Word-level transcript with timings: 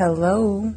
Hello. 0.00 0.72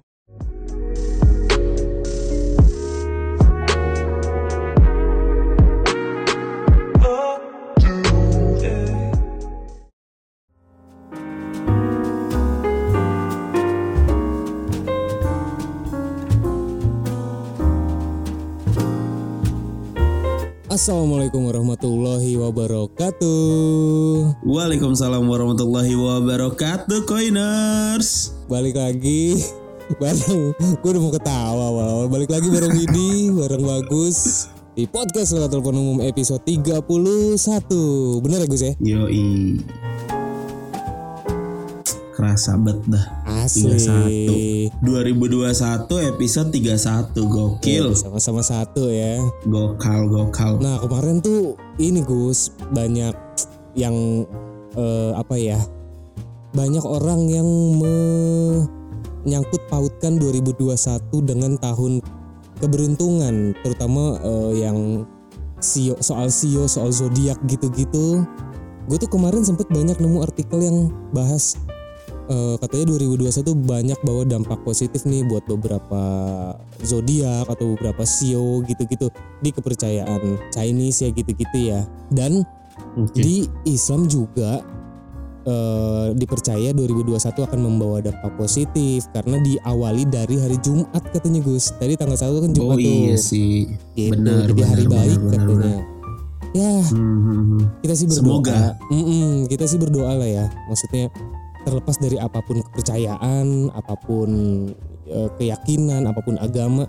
Assalamualaikum 20.84 21.48
warahmatullahi 21.48 22.36
wabarakatuh. 22.36 23.32
Waalaikumsalam 24.44 25.24
warahmatullahi 25.24 25.96
wabarakatuh, 25.96 27.08
Coiners. 27.08 28.36
Balik 28.52 28.76
lagi 28.76 29.40
bareng 30.04 30.52
gue 30.52 30.90
udah 30.92 31.00
mau 31.00 31.16
ketawa 31.16 31.64
awal 31.72 32.12
balik 32.12 32.28
lagi 32.28 32.52
bareng 32.52 32.76
Widi 32.76 33.32
bareng 33.32 33.64
Bagus 33.64 34.52
di 34.76 34.84
podcast 34.84 35.32
Surat 35.32 35.48
Telepon 35.48 35.80
Umum 35.80 36.04
episode 36.04 36.44
31 36.44 36.84
bener 38.20 38.44
ya 38.44 38.48
Gus 38.52 38.64
ya 38.68 38.74
Yoi. 38.84 39.64
Kerasa 42.12 42.60
bet 42.60 42.84
dah. 42.92 43.23
Asli 43.44 44.72
2021 44.80 46.16
episode 46.16 46.50
31 46.56 47.12
gokil. 47.28 47.92
sama-sama 47.92 48.40
satu 48.40 48.88
ya 48.88 49.20
Gokal 49.44 50.08
gokal. 50.08 50.64
nah 50.64 50.80
kemarin 50.80 51.20
tuh 51.20 51.60
ini 51.76 52.00
Gus 52.08 52.56
banyak 52.72 53.12
yang 53.76 54.24
eh, 54.80 55.12
apa 55.12 55.36
ya 55.36 55.60
banyak 56.56 56.86
orang 56.86 57.28
yang 57.28 57.50
menyangkut 57.84 59.60
pautkan 59.68 60.16
2021 60.22 60.72
dengan 61.28 61.60
tahun 61.60 62.00
keberuntungan 62.64 63.60
terutama 63.60 64.24
eh, 64.24 64.64
yang 64.64 65.04
sio 65.60 66.00
soal 66.00 66.32
sio 66.32 66.68
soal 66.72 66.96
zodiak 66.96 67.40
gitu-gitu 67.48 68.24
gue 68.84 68.98
tuh 69.00 69.08
kemarin 69.12 69.44
sempet 69.48 69.68
banyak 69.72 69.96
nemu 70.00 70.24
artikel 70.24 70.60
yang 70.60 70.92
bahas 71.16 71.56
eh, 72.26 72.56
katanya 72.58 72.86
2021 72.92 73.32
banyak 73.64 74.00
bawa 74.02 74.22
dampak 74.24 74.60
positif 74.62 75.04
nih 75.04 75.24
buat 75.24 75.44
beberapa 75.44 76.02
zodiak 76.80 77.48
atau 77.48 77.76
beberapa 77.76 78.04
sio 78.04 78.62
gitu-gitu 78.64 79.08
di 79.40 79.50
kepercayaan 79.50 80.22
Chinese 80.50 81.04
ya 81.04 81.10
gitu-gitu 81.10 81.58
ya 81.60 81.84
dan 82.10 82.44
Oke. 82.96 83.16
di 83.16 83.36
Islam 83.64 84.08
juga 84.08 84.64
eh, 85.44 86.08
dipercaya 86.14 86.72
2021 86.72 87.20
akan 87.44 87.60
membawa 87.60 88.00
dampak 88.00 88.32
positif 88.34 89.04
karena 89.12 89.38
diawali 89.40 90.08
dari 90.08 90.40
hari 90.40 90.56
Jumat 90.60 91.04
katanya 91.12 91.44
Gus. 91.44 91.76
Tadi 91.76 91.94
tanggal 91.94 92.16
1 92.16 92.40
kan 92.40 92.52
Jumat 92.52 92.76
Oh 92.76 92.80
iya 92.80 93.16
tuh. 93.16 93.22
sih. 93.22 93.68
Gitu, 93.94 94.16
Benar, 94.16 94.48
jadi 94.48 94.54
benar, 94.56 94.70
hari 94.72 94.84
benar, 94.84 94.96
baik 94.96 95.20
benar, 95.20 95.32
katanya. 95.36 95.74
benar. 95.76 95.82
Ya, 96.54 96.74
Hmm, 96.86 97.02
hmm, 97.20 97.44
hmm. 97.50 97.62
kita 97.82 97.94
sih 97.94 98.06
berdoa. 98.06 98.22
Semoga. 98.24 98.60
Mm-mm, 98.88 99.50
kita 99.50 99.66
sih 99.66 99.80
berdoa 99.82 100.12
lah 100.14 100.30
ya. 100.30 100.46
Maksudnya 100.70 101.10
terlepas 101.64 101.96
dari 102.00 102.20
apa 102.20 102.40
pun 102.44 102.62
kepercayaan, 102.62 103.72
apa 103.74 103.96
pun 104.04 104.30
eh, 105.08 105.30
keyakinan, 105.40 106.08
apa 106.08 106.20
pun 106.24 106.36
agama, 106.40 106.88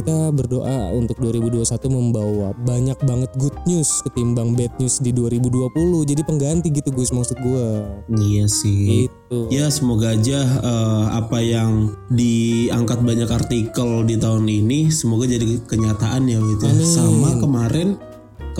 kita 0.00 0.32
berdoa 0.32 0.94
untuk 0.96 1.20
2021 1.20 1.66
membawa 1.92 2.56
banyak 2.64 2.96
banget 3.04 3.30
good 3.36 3.54
news 3.68 4.00
ketimbang 4.06 4.56
bad 4.56 4.72
news 4.80 4.96
di 5.02 5.12
2020. 5.12 5.70
Jadi 6.08 6.22
pengganti 6.24 6.68
gitu 6.72 6.88
Gus 6.94 7.12
maksud 7.12 7.36
gua. 7.42 7.84
Iya 8.08 8.48
sih. 8.48 9.06
Gitu. 9.06 9.38
Ya 9.52 9.68
semoga 9.68 10.16
aja 10.16 10.40
eh, 10.40 11.06
apa 11.12 11.38
yang 11.44 11.92
diangkat 12.08 13.04
banyak 13.04 13.28
artikel 13.28 14.08
di 14.08 14.16
tahun 14.16 14.48
ini 14.48 14.88
semoga 14.88 15.28
jadi 15.28 15.60
kenyataan 15.68 16.32
ya 16.32 16.38
gitu. 16.38 16.64
ya. 16.64 16.72
Amin. 16.72 16.88
Sama 16.88 17.30
kemarin 17.36 17.88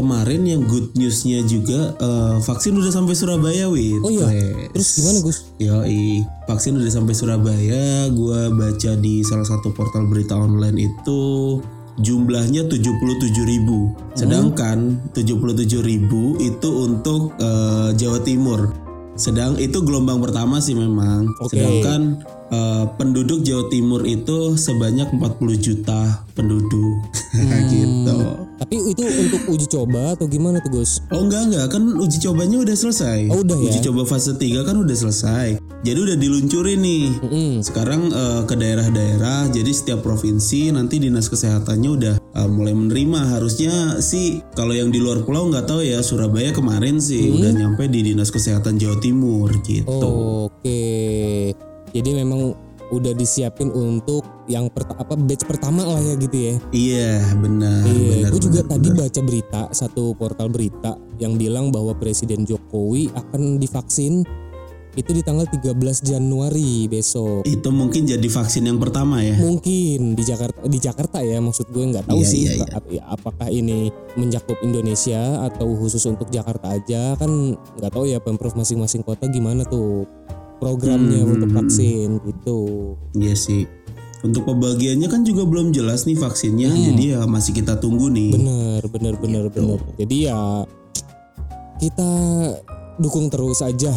kemarin 0.01 0.49
yang 0.49 0.65
good 0.65 0.97
newsnya 0.97 1.45
juga 1.45 1.93
eh, 2.01 2.37
vaksin 2.41 2.73
udah 2.73 2.89
sampai 2.89 3.13
Surabaya 3.13 3.69
wit. 3.69 4.01
Oh 4.01 4.09
iya? 4.09 4.73
Terus 4.73 4.89
gimana 4.97 5.19
Gus? 5.21 5.39
Yoi, 5.61 6.25
vaksin 6.49 6.81
udah 6.81 6.89
sampai 6.89 7.13
Surabaya. 7.13 8.09
Gua 8.09 8.49
baca 8.49 8.93
di 8.97 9.21
salah 9.21 9.45
satu 9.45 9.77
portal 9.77 10.09
berita 10.09 10.41
online 10.41 10.89
itu 10.89 11.21
jumlahnya 12.01 12.65
77.000 12.65 13.45
ribu. 13.45 13.93
Sedangkan 14.17 14.97
77.000 15.13 15.85
ribu 15.85 16.41
itu 16.41 16.69
untuk 16.73 17.37
eh, 17.37 17.93
Jawa 18.01 18.25
Timur. 18.25 18.73
Sedang 19.21 19.61
itu 19.61 19.85
gelombang 19.85 20.25
pertama 20.25 20.65
sih 20.65 20.73
memang. 20.73 21.29
Oke. 21.45 21.61
Sedangkan 21.61 22.25
eh, 22.49 22.85
penduduk 22.97 23.45
Jawa 23.45 23.69
Timur 23.69 24.01
itu 24.09 24.57
sebanyak 24.57 25.13
40 25.13 25.61
juta 25.61 26.25
penduduk. 26.33 27.05
gitu. 27.73 28.50
Tapi 28.61 28.77
itu 28.93 29.01
untuk 29.09 29.43
uji 29.57 29.67
coba 29.73 30.13
atau 30.13 30.29
gimana 30.29 30.61
tuh 30.61 30.85
Gus? 30.85 31.01
Oh 31.09 31.25
enggak 31.25 31.49
enggak 31.49 31.67
kan 31.73 31.83
uji 31.97 32.21
cobanya 32.21 32.61
udah 32.61 32.77
selesai. 32.77 33.33
Oh, 33.33 33.41
udah 33.41 33.57
ya? 33.57 33.73
Uji 33.73 33.79
coba 33.89 34.05
fase 34.05 34.37
3 34.37 34.69
kan 34.69 34.77
udah 34.77 34.97
selesai. 34.97 35.57
Jadi 35.81 35.97
udah 35.97 36.17
diluncurin 36.21 36.81
nih. 36.85 37.09
Mm-mm. 37.25 37.53
Sekarang 37.65 38.13
eh, 38.13 38.43
ke 38.45 38.53
daerah-daerah 38.61 39.49
jadi 39.49 39.73
setiap 39.73 40.05
provinsi 40.05 40.77
nanti 40.77 41.01
dinas 41.01 41.33
kesehatannya 41.33 41.91
udah 41.91 42.15
eh, 42.21 42.49
mulai 42.53 42.77
menerima. 42.77 43.41
Harusnya 43.41 43.97
sih 44.05 44.45
kalau 44.53 44.77
yang 44.77 44.93
di 44.93 45.01
luar 45.01 45.25
pulau 45.25 45.49
nggak 45.49 45.65
tahu 45.65 45.81
ya 45.81 46.05
Surabaya 46.05 46.53
kemarin 46.53 47.01
sih 47.01 47.33
udah 47.33 47.57
nyampe 47.57 47.89
di 47.89 48.13
dinas 48.13 48.29
kesehatan 48.29 48.77
Jawa 48.77 49.01
Timur 49.01 49.49
gitu. 49.65 49.89
Oke. 50.53 51.57
Jadi 51.97 52.11
memang 52.13 52.70
udah 52.91 53.13
disiapin 53.13 53.71
untuk 53.71 54.23
yang 54.45 54.67
perta- 54.67 54.95
apa 54.95 55.15
batch 55.15 55.47
pertama 55.47 55.83
lah 55.83 55.99
ya 55.99 56.15
gitu 56.17 56.37
ya. 56.37 56.55
Iya 56.71 57.11
benar. 57.37 57.83
Iya, 57.85 58.11
benar, 58.21 58.31
gue 58.31 58.41
juga 58.43 58.61
benar, 58.61 58.71
tadi 58.73 58.89
benar. 58.89 58.99
baca 59.01 59.21
berita 59.23 59.63
satu 59.71 60.03
portal 60.13 60.49
berita 60.49 60.93
yang 61.17 61.35
bilang 61.35 61.71
bahwa 61.71 61.93
Presiden 61.93 62.43
Jokowi 62.43 63.09
akan 63.11 63.57
divaksin 63.57 64.27
itu 64.91 65.15
di 65.15 65.23
tanggal 65.23 65.47
13 65.47 65.71
Januari 66.03 66.91
besok. 66.91 67.47
itu 67.47 67.69
mungkin 67.71 68.11
jadi 68.11 68.27
vaksin 68.27 68.67
yang 68.67 68.75
pertama 68.77 69.23
ya. 69.23 69.39
Mungkin 69.39 70.19
di 70.19 70.23
Jakarta 70.27 70.67
di 70.67 70.79
Jakarta 70.79 71.23
ya 71.23 71.39
maksud 71.39 71.71
gue 71.71 71.85
nggak 71.87 72.11
tahu 72.11 72.19
Iya, 72.19 72.27
sih 72.27 72.41
iya, 72.43 72.53
iya. 72.59 72.99
ya, 72.99 73.03
apakah 73.07 73.47
ini 73.49 73.87
mencakup 74.19 74.59
Indonesia 74.61 75.47
atau 75.47 75.79
khusus 75.79 76.03
untuk 76.05 76.27
Jakarta 76.29 76.75
aja 76.75 77.15
kan 77.15 77.31
nggak 77.79 77.87
tahu 77.89 78.11
ya 78.11 78.19
pemprov 78.19 78.59
masing-masing 78.59 79.07
kota 79.07 79.31
gimana 79.31 79.63
tuh 79.63 80.11
programnya 80.61 81.25
Hmm, 81.25 81.33
untuk 81.35 81.49
hmm, 81.49 81.59
vaksin 81.59 82.09
gitu. 82.23 82.61
Iya 83.17 83.35
sih. 83.35 83.65
Untuk 84.21 84.45
pembagiannya 84.45 85.09
kan 85.09 85.25
juga 85.25 85.43
belum 85.43 85.73
jelas 85.73 86.05
nih 86.05 86.15
vaksinnya, 86.15 86.69
Hmm. 86.69 86.85
jadi 86.93 87.05
ya 87.11 87.21
masih 87.25 87.57
kita 87.57 87.81
tunggu 87.81 88.07
nih. 88.07 88.31
Bener, 88.31 88.83
bener, 88.87 89.15
bener, 89.17 89.45
Gitu. 89.49 89.57
bener. 89.59 89.81
Jadi 89.97 90.17
ya 90.23 90.39
kita 91.81 92.11
dukung 92.97 93.33
terus 93.33 93.61
aja 93.61 93.97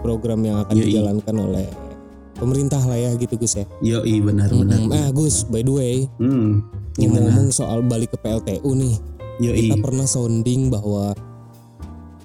program 0.00 0.40
yang 0.40 0.64
akan 0.64 0.72
Yoi. 0.72 0.84
dijalankan 0.88 1.36
oleh 1.36 1.68
pemerintah 2.34 2.80
lah 2.80 2.96
ya 2.96 3.12
gitu 3.14 3.36
Gus 3.36 3.54
ya. 3.54 3.66
Yoi 3.82 4.24
benar-benar. 4.24 4.78
Mm, 4.80 4.90
Ah 4.90 5.10
Gus, 5.12 5.44
by 5.44 5.60
the 5.60 5.68
way 5.70 5.96
Hmm, 6.16 6.64
ngomong-ngomong 6.96 7.52
soal 7.52 7.84
balik 7.84 8.14
ke 8.14 8.18
PLTU 8.18 8.72
nih, 8.72 8.96
Yoi. 9.38 9.68
kita 9.68 9.76
pernah 9.76 10.08
sounding 10.08 10.72
bahwa 10.72 11.12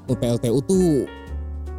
PLTU 0.05 0.59
tuh 0.63 1.09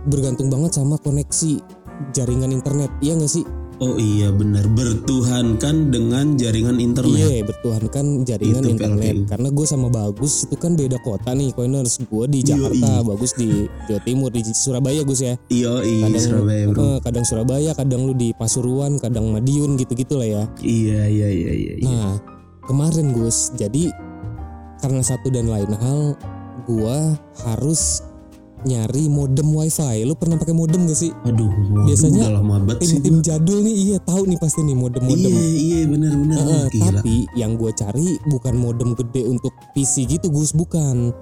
bergantung 0.04 0.50
banget 0.50 0.74
sama 0.74 0.98
koneksi 0.98 1.62
jaringan 2.12 2.50
internet, 2.50 2.90
iya 3.00 3.14
nggak 3.14 3.30
sih? 3.30 3.44
Oh 3.82 3.98
iya 3.98 4.30
benar 4.30 4.70
bertuhankan 4.70 5.90
dengan 5.90 6.38
jaringan 6.38 6.78
internet. 6.78 7.26
Iya, 7.26 7.42
bertuhankan 7.42 8.22
jaringan 8.22 8.62
Itu 8.62 8.70
internet. 8.78 9.14
PLTU. 9.18 9.26
Karena 9.26 9.48
gue 9.50 9.66
sama 9.66 9.88
Bagus 9.90 10.46
itu 10.46 10.54
kan 10.54 10.78
beda 10.78 10.94
kota 11.02 11.34
nih, 11.34 11.50
Coiners. 11.50 11.98
Gue 12.06 12.30
di 12.30 12.46
Yoi. 12.46 12.54
Jakarta, 12.54 13.02
Bagus 13.02 13.34
di 13.34 13.66
Jawa 13.90 14.00
Timur, 14.06 14.30
di 14.30 14.46
Surabaya 14.46 15.02
Gus 15.02 15.26
ya. 15.26 15.34
Iya 15.50 15.82
iya 15.82 16.06
Kadang 16.06 16.22
Surabaya 16.22 16.64
bro. 16.70 16.78
eh, 16.78 16.98
kadang 17.02 17.24
Surabaya, 17.26 17.70
kadang 17.74 18.00
lu 18.06 18.14
di 18.14 18.30
Pasuruan, 18.30 18.92
kadang 19.02 19.34
Madiun 19.34 19.74
gitu-gitu 19.74 20.22
lah 20.22 20.28
ya. 20.30 20.42
Iya 20.62 21.10
iya 21.10 21.28
iya 21.34 21.52
iya. 21.52 21.74
iya. 21.82 21.90
Nah, 21.90 22.14
kemarin 22.70 23.10
Gus, 23.10 23.50
jadi 23.58 23.90
karena 24.78 25.02
satu 25.02 25.34
dan 25.34 25.50
lain 25.50 25.74
hal, 25.74 26.14
gua 26.62 27.18
harus 27.42 28.06
nyari 28.64 29.06
modem 29.06 29.52
wifi. 29.52 30.02
Lu 30.04 30.16
pernah 30.16 30.36
pakai 30.36 30.56
modem 30.56 30.88
gak 30.88 30.98
sih? 30.98 31.12
Aduh, 31.24 31.48
waduh, 31.48 31.84
Biasanya 31.88 32.20
udah 32.24 32.34
lama 32.40 32.54
banget 32.64 32.88
sih. 32.88 32.98
Tim-tim 33.00 33.16
jadul 33.20 33.58
nih, 33.62 33.74
iya 33.76 33.96
tahu 34.00 34.22
nih 34.26 34.38
pasti 34.40 34.60
nih 34.64 34.76
modem-modem. 34.76 35.30
Iya 35.30 35.44
iya 35.54 35.80
benar 35.86 36.12
benar. 36.16 36.36
Heeh, 36.36 36.48
benar. 36.48 36.72
Gila. 36.72 36.86
tapi 37.00 37.14
yang 37.36 37.52
gue 37.60 37.70
cari 37.76 38.08
bukan 38.28 38.54
modem 38.56 38.90
gede 38.96 39.22
untuk 39.28 39.52
PC 39.76 40.08
gitu 40.08 40.32
Gus, 40.32 40.56
bukan. 40.56 41.12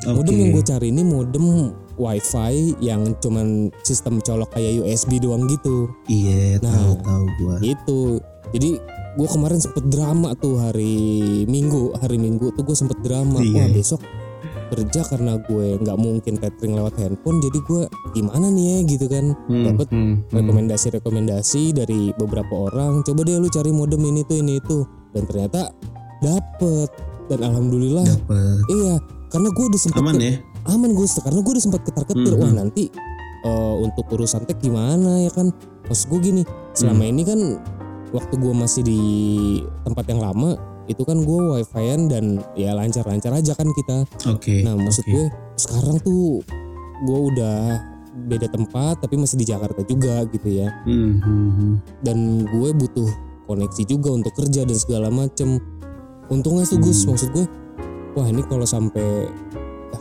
Modem 0.00 0.32
Oke. 0.32 0.40
yang 0.40 0.50
gue 0.56 0.64
cari 0.64 0.86
ini 0.88 1.02
modem 1.04 1.76
wifi 2.00 2.72
yang 2.80 3.12
cuman 3.20 3.68
sistem 3.84 4.16
colok 4.24 4.48
kayak 4.56 4.80
USB 4.80 5.20
doang 5.20 5.44
gitu. 5.44 5.92
Iya 6.08 6.56
Nah. 6.64 6.72
tahu 6.72 6.92
tahu 7.04 7.24
gua. 7.44 7.54
Gitu. 7.60 8.00
Jadi 8.56 8.70
gue 9.20 9.28
kemarin 9.28 9.60
sempet 9.60 9.84
drama 9.92 10.32
tuh 10.40 10.56
hari 10.56 10.96
Minggu, 11.44 11.92
hari 12.00 12.16
Minggu 12.16 12.48
tuh 12.56 12.64
gue 12.64 12.72
sempet 12.72 12.96
drama. 13.04 13.44
Iya. 13.44 13.68
Wah 13.68 13.68
besok 13.76 14.00
kerja 14.70 15.00
karena 15.04 15.36
gue 15.38 15.76
nggak 15.76 15.98
mungkin 15.98 16.34
tethering 16.36 16.74
lewat 16.74 16.94
handphone 16.96 17.38
jadi 17.38 17.58
gue 17.60 17.82
gimana 18.12 18.46
nih 18.48 18.64
ya 18.64 18.78
gitu 18.86 19.06
kan 19.06 19.34
Hmm, 19.44 19.64
dapat 19.66 19.86
hmm, 19.88 19.98
hmm. 19.98 20.32
rekomendasi-rekomendasi 20.32 21.62
dari 21.74 22.14
beberapa 22.14 22.54
orang 22.66 23.02
coba 23.02 23.20
deh 23.22 23.36
lu 23.36 23.48
cari 23.48 23.70
modem 23.70 24.00
ini 24.04 24.22
tuh 24.22 24.38
ini 24.38 24.56
itu 24.56 24.82
dan 25.10 25.26
ternyata 25.26 25.60
dapet 26.20 26.88
dan 27.26 27.40
alhamdulillah 27.42 28.06
Dapet. 28.06 28.58
iya 28.68 28.94
karena 29.28 29.48
gue 29.48 29.64
udah 29.66 29.80
sempat 29.80 30.00
Aman 30.00 30.18
ya? 30.18 30.34
aman 30.64 30.90
gue 30.90 31.06
karena 31.06 31.40
gue 31.40 31.52
udah 31.52 31.64
sempat 31.64 31.80
ketar 31.82 32.04
ketir 32.04 32.32
Mhm. 32.32 32.40
wah 32.40 32.52
nanti 32.52 32.84
eh, 33.40 33.74
untuk 33.80 34.04
urusan 34.10 34.44
tech 34.44 34.58
gimana 34.58 35.24
ya 35.24 35.30
kan 35.30 35.48
maksud 35.84 36.06
gue 36.08 36.20
gini 36.22 36.42
selama 36.70 37.02
Hmm. 37.02 37.10
ini 37.10 37.22
kan 37.24 37.40
waktu 38.10 38.34
gue 38.36 38.52
masih 38.52 38.82
di 38.82 39.00
tempat 39.80 40.04
yang 40.06 40.20
lama 40.20 40.58
itu 40.90 41.02
kan 41.02 41.22
gue 41.22 41.40
wifi-an 41.54 42.10
dan 42.10 42.24
ya 42.52 42.74
lancar-lancar 42.74 43.30
aja 43.32 43.54
kan 43.54 43.70
kita 43.70 44.02
Oke. 44.26 44.60
nah 44.60 44.74
maksud 44.74 45.06
oke. 45.06 45.12
gue 45.12 45.24
sekarang 45.56 45.96
tuh 46.02 46.42
gue 47.00 47.18
udah 47.30 47.58
beda 48.26 48.50
tempat 48.50 48.98
tapi 48.98 49.14
masih 49.14 49.38
di 49.38 49.46
Jakarta 49.46 49.80
juga 49.82 50.26
gitu 50.26 50.50
ya 50.50 50.68
Hmm, 50.82 51.22
hmm, 51.22 51.72
dan 52.02 52.18
gue 52.44 52.68
butuh 52.74 53.06
koneksi 53.46 53.82
juga 53.84 54.10
untuk 54.12 54.34
kerja 54.34 54.66
dan 54.66 54.74
segala 54.74 55.08
macem 55.08 55.62
untungnya 56.26 56.66
tuh 56.66 56.78
Gus 56.78 57.02
Hmm. 57.02 57.14
maksud 57.14 57.30
gue 57.30 57.46
wah 58.12 58.26
ini 58.26 58.42
kalau 58.44 58.66
sampai 58.66 59.30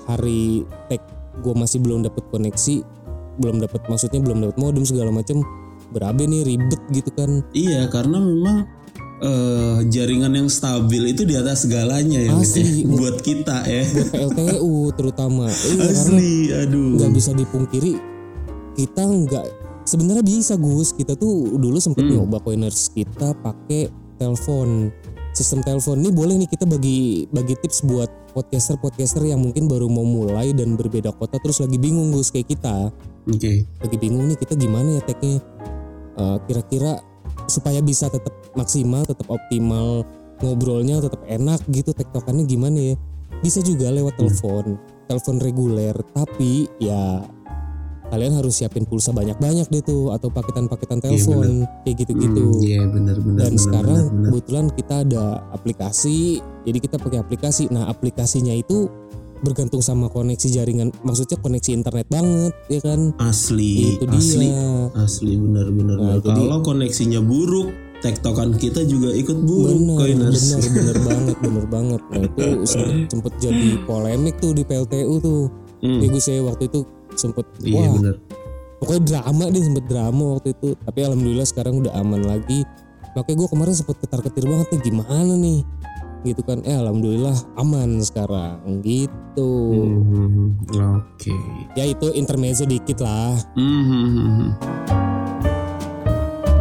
hari 0.05 0.65
tag 0.89 1.01
gue 1.39 1.53
masih 1.53 1.79
belum 1.79 2.01
dapet 2.01 2.25
koneksi 2.27 2.81
belum 3.39 3.61
dapet 3.61 3.79
maksudnya 3.85 4.19
belum 4.19 4.43
dapet 4.43 4.57
modem 4.57 4.83
segala 4.83 5.09
macem 5.09 5.39
berabe 5.89 6.25
nih 6.25 6.43
ribet 6.45 6.81
gitu 6.91 7.09
kan 7.09 7.41
Iya, 7.49 7.87
karena 7.87 8.19
memang 8.19 8.67
eh, 9.19 9.77
jaringan 9.85 10.31
yang 10.33 10.47
stabil 10.47 11.09
itu 11.09 11.23
di 11.23 11.33
atas 11.33 11.63
segalanya 11.63 12.19
ya, 12.19 12.31
Wit, 12.31 12.47
Asli. 12.49 12.63
ya. 12.81 12.87
buat 12.87 13.17
kita 13.19 13.57
ya. 13.63 13.83
buat 13.85 14.07
PLTU 14.09 14.73
terutama 14.93 15.45
iya 15.47 15.75
karena 15.79 15.93
Asli, 15.93 16.33
aduh. 16.49 16.89
nggak 16.95 17.11
bisa 17.11 17.31
dipungkiri 17.31 17.93
kita 18.73 19.03
nggak 19.03 19.45
sebenarnya 19.83 20.21
bisa 20.21 20.53
Gus 20.55 20.91
kita 20.91 21.13
tuh 21.13 21.55
dulu 21.55 21.77
sempet 21.77 22.01
Hmm. 22.01 22.21
nyoba 22.21 22.39
coiners 22.39 22.89
kita 22.89 23.35
pakai 23.35 23.87
telepon 24.15 24.91
sistem 25.31 25.61
telepon 25.61 25.97
ini 25.97 26.09
boleh 26.09 26.35
nih 26.35 26.47
kita 26.47 26.63
bagi 26.63 27.27
bagi 27.27 27.55
tips 27.55 27.83
buat 27.83 28.07
podcaster 28.29 28.75
podcaster 28.75 29.23
yang 29.23 29.39
mungkin 29.39 29.65
baru 29.65 29.85
mau 29.85 30.03
mulai 30.03 30.51
dan 30.51 30.73
berbeda 30.73 31.11
kota 31.11 31.37
terus 31.37 31.57
lagi 31.57 31.75
bingung 31.75 32.09
Gus 32.09 32.29
kayak 32.29 32.49
kita 32.49 32.93
Oke. 33.25 33.65
lagi 33.65 33.97
bingung 33.97 34.25
nih 34.25 34.37
kita 34.37 34.53
gimana 34.53 34.95
ya 34.95 35.03
tagnya 35.03 35.39
Eh, 36.11 36.37
kira-kira 36.43 36.99
supaya 37.49 37.81
bisa 37.81 38.07
tetap 38.07 38.31
maksimal 38.53 39.03
tetap 39.03 39.25
optimal 39.27 40.05
ngobrolnya 40.39 41.03
tetap 41.03 41.19
enak 41.25 41.59
gitu 41.69 41.91
tektokannya 41.91 42.45
gimana 42.45 42.93
ya. 42.93 42.95
Bisa 43.39 43.59
juga 43.59 43.91
lewat 43.91 44.15
Hmm. 44.15 44.21
telepon 44.25 44.65
telepon 45.05 45.35
reguler. 45.39 45.95
Tapi 46.13 46.69
ya 46.79 47.25
kalian 48.09 48.33
harus 48.33 48.57
siapin 48.57 48.89
pulsa 48.89 49.13
banyak-banyak 49.13 49.69
deh 49.69 49.83
tuh 49.85 50.09
atau 50.09 50.33
paketan-paketan 50.33 50.97
telepon 50.97 51.61
kayak 51.85 51.95
gitu-gitu. 51.99 52.45
Hmm, 52.57 52.65
Iya, 52.65 52.81
benar-benar. 52.89 53.37
dan 53.37 53.53
sekarang 53.53 54.01
kebetulan 54.25 54.65
kita 54.73 54.95
ada 55.05 55.23
aplikasi 55.53 56.41
jadi 56.65 56.77
kita 56.79 56.97
pakai 56.97 57.21
aplikasi. 57.21 57.69
Nah 57.69 57.85
aplikasinya 57.85 58.53
itu 58.53 58.89
bergantung 59.39 59.79
sama 59.79 60.07
koneksi 60.07 60.47
jaringan 60.49 60.91
maksudnya 61.01 61.35
koneksi 61.35 61.71
internet 61.73 62.07
banget 62.07 62.53
ya 62.67 62.79
kan? 62.79 63.15
Asli, 63.17 63.95
itu 63.95 64.05
asli, 64.05 64.47
dia 64.47 64.63
asli 64.95 65.33
benar-benar. 65.33 65.95
Nah, 65.95 66.15
jadi- 66.17 66.35
Kalau 66.39 66.59
koneksinya 66.59 67.19
buruk, 67.19 67.71
tektokan 67.99 68.55
kita 68.55 68.83
juga 68.83 69.11
ikut 69.11 69.37
buruk, 69.37 69.75
bener 69.75 69.97
coiners. 69.97 70.43
bener 70.53 70.63
bener 70.77 70.97
banget 71.01 71.35
bener 71.39 71.65
banget. 71.65 72.01
Nah 72.05 72.19
itu 72.21 72.43
sempet, 72.63 72.95
sempet 73.09 73.33
jadi 73.37 73.69
polemik 73.83 74.35
tuh 74.37 74.51
di 74.51 74.63
PLTU 74.63 75.15
tuh. 75.17 75.41
Hmm, 75.79 75.99
gue 76.01 76.19
saya 76.19 76.39
waktu 76.41 76.67
itu 76.67 76.83
sempet 77.13 77.47
iya 77.61 77.79
wah 77.81 77.95
benar. 77.95 78.15
pokoknya 78.77 79.01
drama 79.05 79.43
deh 79.47 79.59
sempet 79.61 79.85
drama 79.87 80.23
waktu 80.33 80.51
itu. 80.53 80.75
Tapi 80.77 80.99
alhamdulillah 81.01 81.43
sekarang 81.43 81.79
udah 81.79 81.91
aman 81.93 82.21
lagi. 82.21 82.63
Makanya 83.09 83.35
gue 83.37 83.47
kemarin 83.49 83.73
sempet 83.73 83.95
ketar 83.97 84.21
ketir 84.21 84.45
banget 84.45 84.67
nih 84.69 84.81
gimana 84.85 85.33
nih 85.33 85.59
gitu 86.21 86.41
kan 86.41 86.59
eh 86.61 86.73
alhamdulillah 86.73 87.31
aman 87.55 87.99
sekarang 87.99 88.59
gitu 88.81 89.15
Hmm, 89.39 90.03
hmm, 90.05 90.29
hmm. 90.29 90.49
Oke. 90.97 91.35
ya 91.73 91.85
itu 91.85 92.11
intermezzo 92.11 92.63
dikit 92.63 92.99
lah 92.99 93.39
Hmm, 93.53 93.83
hmm. 93.83 94.47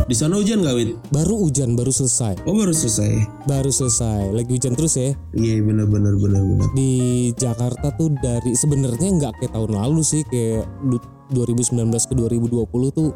Di 0.05 0.17
sana 0.17 0.41
hujan 0.41 0.65
gak, 0.65 0.73
Wit? 0.73 0.97
baru 1.11 1.37
hujan 1.39 1.77
baru 1.77 1.91
selesai 1.91 2.41
Oh 2.45 2.57
baru 2.57 2.73
selesai. 2.73 3.45
baru 3.45 3.69
selesai 3.69 4.33
lagi 4.33 4.51
hujan 4.51 4.73
terus 4.73 4.97
ya 4.97 5.13
Iya 5.33 5.61
benar-benar 5.61 6.17
benar-benar. 6.17 6.65
di 6.73 6.93
Jakarta 7.35 7.93
tuh 7.93 8.17
dari 8.17 8.55
sebenarnya 8.55 9.05
nggak 9.11 9.33
kayak 9.37 9.53
tahun 9.53 9.69
lalu 9.71 10.01
sih 10.01 10.25
kayak 10.25 10.65
du- 10.83 11.05
2019 11.31 11.77
ke 12.01 12.15
2020 12.17 12.65
tuh 12.89 13.13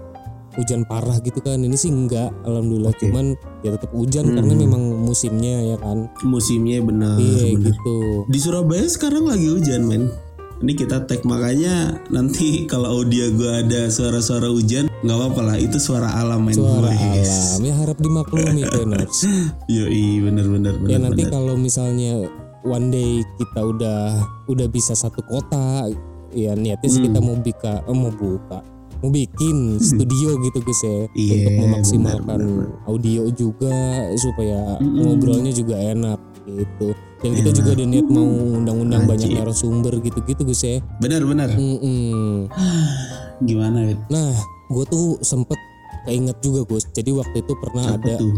hujan 0.55 0.83
parah 0.83 1.17
gitu 1.19 1.39
kan 1.39 1.57
ini 1.57 1.73
sih 1.73 1.89
enggak 1.89 2.29
alhamdulillah 2.43 2.91
Oke. 2.91 3.07
cuman 3.07 3.33
ya 3.61 3.71
tetap 3.71 3.91
hujan 3.91 4.25
Hmm. 4.25 4.37
karena 4.37 4.55
memang 4.59 4.83
musimnya 4.99 5.57
ya 5.65 5.77
kan 5.77 6.09
Musimnya 6.23 6.79
benar. 6.81 7.17
iya 7.17 7.53
gitu 7.55 8.25
Di 8.27 8.39
Surabaya 8.39 8.85
sekarang 8.85 9.25
lagi 9.25 9.49
hujan, 9.49 9.83
men. 9.83 10.13
Ini 10.59 10.73
kita 10.73 11.03
tag 11.03 11.23
makanya 11.23 11.99
nanti 12.09 12.47
kalau 12.71 13.01
audio 13.01 13.29
gue 13.31 13.53
ada 13.59 13.89
suara-suara 13.89 14.47
hujan 14.47 14.87
nggak 15.03 15.17
apa-apa 15.17 15.41
lah 15.43 15.57
itu 15.57 15.75
suara 15.77 16.07
alam 16.15 16.47
men 16.47 16.55
suara 16.55 16.87
Wes. 16.87 17.27
alam 17.27 17.61
ya 17.63 17.75
harap 17.77 17.99
dimaklumi 17.99 18.63
Tenors 18.71 19.27
Yoi 19.67 20.23
bener-bener 20.23 20.79
ya 20.87 20.97
nanti 20.97 21.27
kalau 21.27 21.59
misalnya 21.59 22.31
one 22.63 22.87
day 22.89 23.11
kita 23.35 23.59
udah 23.61 24.15
udah 24.47 24.67
bisa 24.69 24.95
satu 24.95 25.19
kota 25.23 25.91
ya 26.31 26.55
niatnya 26.55 26.87
sih 26.87 27.03
Hmm. 27.03 27.07
kita 27.11 27.19
mau 27.21 27.35
buka 27.37 27.73
eh, 27.83 27.93
mau 27.93 28.13
buka 28.15 28.59
mau 29.03 29.11
bikin 29.11 29.57
studio 29.79 30.39
gitu 30.41 30.59
guys 30.59 30.81
ya 30.81 30.99
Iya, 31.13 31.33
untuk 31.37 31.55
memaksimalkan 31.61 32.39
benar, 32.39 32.67
audio 32.87 33.23
juga 33.31 33.75
supaya 34.15 34.79
Mm-mm. 34.79 35.03
ngobrolnya 35.03 35.51
juga 35.51 35.75
enak 35.75 36.19
gitu 36.45 36.95
dan 37.19 37.31
kita 37.33 37.51
Enak. 37.51 37.59
juga 37.59 37.71
ada 37.73 37.85
niat 37.85 38.07
mau 38.09 38.27
undang-undang 38.57 39.03
banyak 39.05 39.31
narasumber 39.33 39.95
gitu-gitu 39.99 40.43
guys 40.43 40.63
ya 40.63 40.79
Benar-benar. 40.99 41.51
Mm-mm. 41.53 42.47
Gimana, 43.43 43.79
Wit? 43.85 43.99
nah 44.07 44.31
gue 44.69 44.85
tuh 44.87 45.19
sempet 45.21 45.59
keinget 46.03 46.39
juga 46.39 46.63
Gus 46.65 46.87
jadi 46.89 47.11
waktu 47.13 47.43
itu 47.43 47.53
pernah 47.59 47.95
ada 47.95 48.15
tuh? 48.17 48.35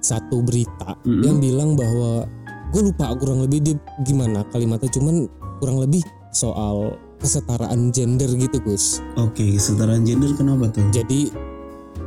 satu 0.00 0.40
berita 0.40 0.96
Mm-mm. 1.04 1.20
yang 1.20 1.36
bilang 1.36 1.70
bahwa 1.72 2.24
gue 2.68 2.82
lupa 2.82 3.12
kurang 3.16 3.40
lebih 3.40 3.60
dia 3.60 3.76
gimana 4.02 4.44
kalimatnya 4.48 4.88
cuman 4.88 5.24
kurang 5.56 5.80
lebih 5.80 6.00
soal 6.30 6.96
kesetaraan 7.18 7.90
gender 7.90 8.30
gitu 8.34 8.58
Gus. 8.62 9.02
Oke, 9.14 9.54
kesetaraan 9.54 10.02
gender 10.02 10.32
kenapa 10.34 10.70
tuh? 10.70 10.86
Jadi 10.90 11.30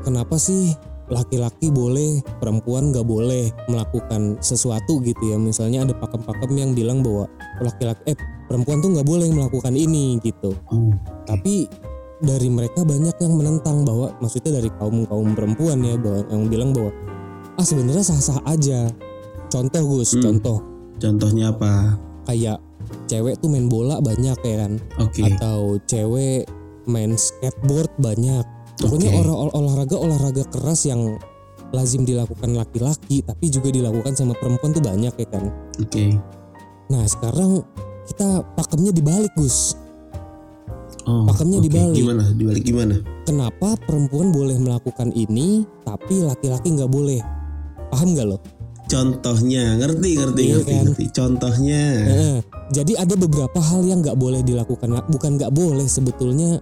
kenapa 0.02 0.36
sih 0.36 0.72
laki-laki 1.12 1.68
boleh 1.68 2.24
perempuan 2.40 2.96
nggak 2.96 3.04
boleh 3.04 3.52
melakukan 3.68 4.40
sesuatu 4.40 5.04
gitu 5.04 5.20
ya 5.28 5.36
misalnya 5.36 5.84
ada 5.84 5.92
pakem-pakem 5.92 6.52
yang 6.56 6.72
bilang 6.72 7.04
bahwa 7.04 7.28
laki-laki 7.60 8.16
eh 8.16 8.18
perempuan 8.48 8.80
tuh 8.80 8.96
nggak 8.96 9.04
boleh 9.04 9.28
melakukan 9.28 9.76
ini 9.76 10.24
gitu 10.24 10.56
Oh, 10.72 10.96
tapi 11.28 11.68
dari 12.24 12.48
mereka 12.48 12.88
banyak 12.88 13.12
yang 13.20 13.34
menentang 13.36 13.84
bahwa 13.84 14.16
maksudnya 14.24 14.64
dari 14.64 14.72
kaum 14.80 15.04
kaum 15.04 15.36
perempuan 15.36 15.84
ya 15.84 16.00
bahwa 16.00 16.24
yang 16.32 16.44
bilang 16.48 16.72
bahwa 16.72 16.96
ah 17.60 17.66
sebenarnya 17.68 18.08
sah-sah 18.08 18.40
aja 18.48 18.88
contoh 19.52 19.84
Gus 20.00 20.16
Hmm. 20.16 20.24
contoh 20.24 20.64
contohnya 20.96 21.52
apa? 21.52 22.00
kayak 22.24 22.56
cewek 23.06 23.40
tuh 23.40 23.50
main 23.50 23.68
bola 23.68 24.00
banyak 24.00 24.38
ya 24.38 24.56
kan 24.62 24.74
Oke. 25.00 25.22
atau 25.26 25.76
cewek 25.84 26.48
main 26.86 27.14
skateboard 27.14 27.92
banyak 27.98 28.44
pokoknya 28.78 29.10
Oke. 29.12 29.20
orang 29.22 29.38
ol- 29.38 29.56
olahraga 29.56 29.98
olahraga 29.98 30.44
keras 30.48 30.86
yang 30.86 31.20
lazim 31.72 32.04
dilakukan 32.04 32.52
laki-laki 32.52 33.24
tapi 33.24 33.48
juga 33.48 33.72
dilakukan 33.72 34.12
sama 34.12 34.36
perempuan 34.36 34.72
tuh 34.72 34.84
banyak 34.84 35.14
ya 35.14 35.28
kan 35.30 35.48
Oke. 35.80 36.18
nah 36.88 37.04
sekarang 37.06 37.64
kita 38.06 38.44
pakemnya 38.56 38.92
dibalik 38.92 39.32
Gus 39.36 39.76
Oh, 41.02 41.26
Pakemnya 41.26 41.58
oke. 41.58 41.66
dibalik. 41.66 41.98
Gimana? 41.98 42.24
Dibalik 42.30 42.62
gimana? 42.62 42.96
kenapa 43.26 43.74
perempuan 43.90 44.30
boleh 44.30 44.54
melakukan 44.62 45.10
ini 45.14 45.66
tapi 45.82 46.22
laki-laki 46.22 46.78
nggak 46.78 46.92
boleh 46.94 47.18
paham 47.90 48.14
nggak 48.14 48.28
lo 48.30 48.38
Contohnya, 48.92 49.64
ngerti, 49.76 50.10
ngerti, 50.14 50.42
Iya 50.44 50.54
ngerti, 50.54 50.68
kan? 50.70 50.84
ngerti. 50.86 51.06
Contohnya. 51.10 51.84
Heeh. 52.04 52.38
jadi 52.70 52.94
ada 53.00 53.16
beberapa 53.16 53.60
hal 53.60 53.84
yang 53.84 54.00
nggak 54.00 54.16
boleh 54.16 54.40
dilakukan 54.42 54.88
bukan 55.08 55.32
nggak 55.36 55.52
boleh 55.52 55.84
sebetulnya 55.86 56.60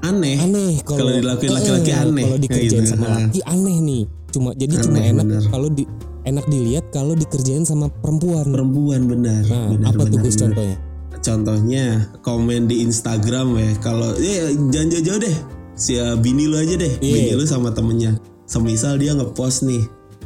Aneh. 0.00 0.34
aneh 0.36 0.82
kalau 0.82 1.06
dilakuin 1.08 1.46
Eh, 1.46 1.54
laki-laki 1.54 1.90
aneh. 1.90 2.24
kalau 2.24 2.38
dikerjain 2.38 2.82
Gitu. 2.82 2.90
sama 2.90 3.06
laki 3.08 3.40
aneh 3.44 3.76
nih 3.78 4.02
cuma 4.28 4.50
jadi 4.52 4.74
cuma 4.76 4.98
Aneh, 4.98 5.12
enak 5.14 5.24
bener. 5.24 5.42
kalau 5.48 5.68
di 5.70 5.86
enak 6.24 6.44
dilihat 6.46 6.84
kalau 6.90 7.14
dikerjain 7.14 7.62
sama 7.62 7.86
perempuan 7.88 8.50
Perempuan 8.50 9.06
benar. 9.06 9.42
nah 9.44 9.66
benar, 9.70 9.88
apa 9.90 10.02
tuh 10.02 10.10
benar, 10.10 10.22
Gus 10.22 10.34
benar. 10.34 10.42
contohnya 10.50 10.76
Contohnya 11.24 11.84
komen 12.20 12.60
di 12.66 12.76
Instagram 12.82 13.56
ya. 13.56 13.70
Kalau 13.80 14.12
ya 14.18 14.44
jangan 14.68 14.88
jauh-jauh 14.92 15.20
deh. 15.22 15.36
Si 15.72 15.96
uh, 15.96 16.12
bini 16.14 16.44
lu 16.44 16.52
aja 16.54 16.76
deh. 16.76 17.00
Iya. 17.00 17.14
Bini 17.16 17.32
lu 17.32 17.46
sama 17.46 17.72
temennya. 17.72 18.20
Semisal 18.44 19.00
dia 19.00 19.16
ngepost 19.16 19.64
nih 19.64 19.80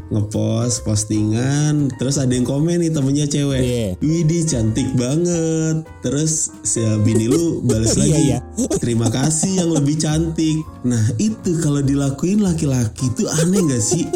ngepost 0.08 0.82
postingan 0.82 1.92
terus 1.96 2.16
ada 2.16 2.32
yang 2.32 2.42
komen 2.42 2.80
nih 2.80 2.88
temennya 2.88 3.26
cewek. 3.26 3.60
Iya. 3.60 3.86
Widih 4.00 4.42
cantik 4.44 4.88
banget. 4.94 5.84
Terus 6.00 6.52
si 6.62 6.80
bini 7.00 7.28
lu 7.28 7.60
balas 7.60 7.92
Iya, 7.92 8.00
lagi 8.00 8.22
iya. 8.24 8.38
terima 8.78 9.08
kasih 9.08 9.60
yang 9.60 9.70
lebih 9.70 9.96
cantik. 9.96 10.64
Nah 10.82 11.04
itu 11.16 11.60
kalau 11.60 11.80
dilakuin 11.80 12.40
laki-laki 12.40 13.08
itu 13.08 13.28
aneh 13.28 13.60
gak 13.66 13.80
sih? 13.80 14.08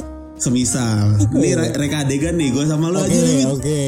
Semisal 0.42 1.22
ini 1.38 1.54
re- 1.54 1.70
reka 1.70 2.02
adegan 2.02 2.34
nih 2.34 2.50
gue 2.50 2.66
sama 2.66 2.90
lu 2.90 2.98
Oke, 2.98 3.06
aja 3.06 3.18
nih 3.22 3.46
oke. 3.46 3.82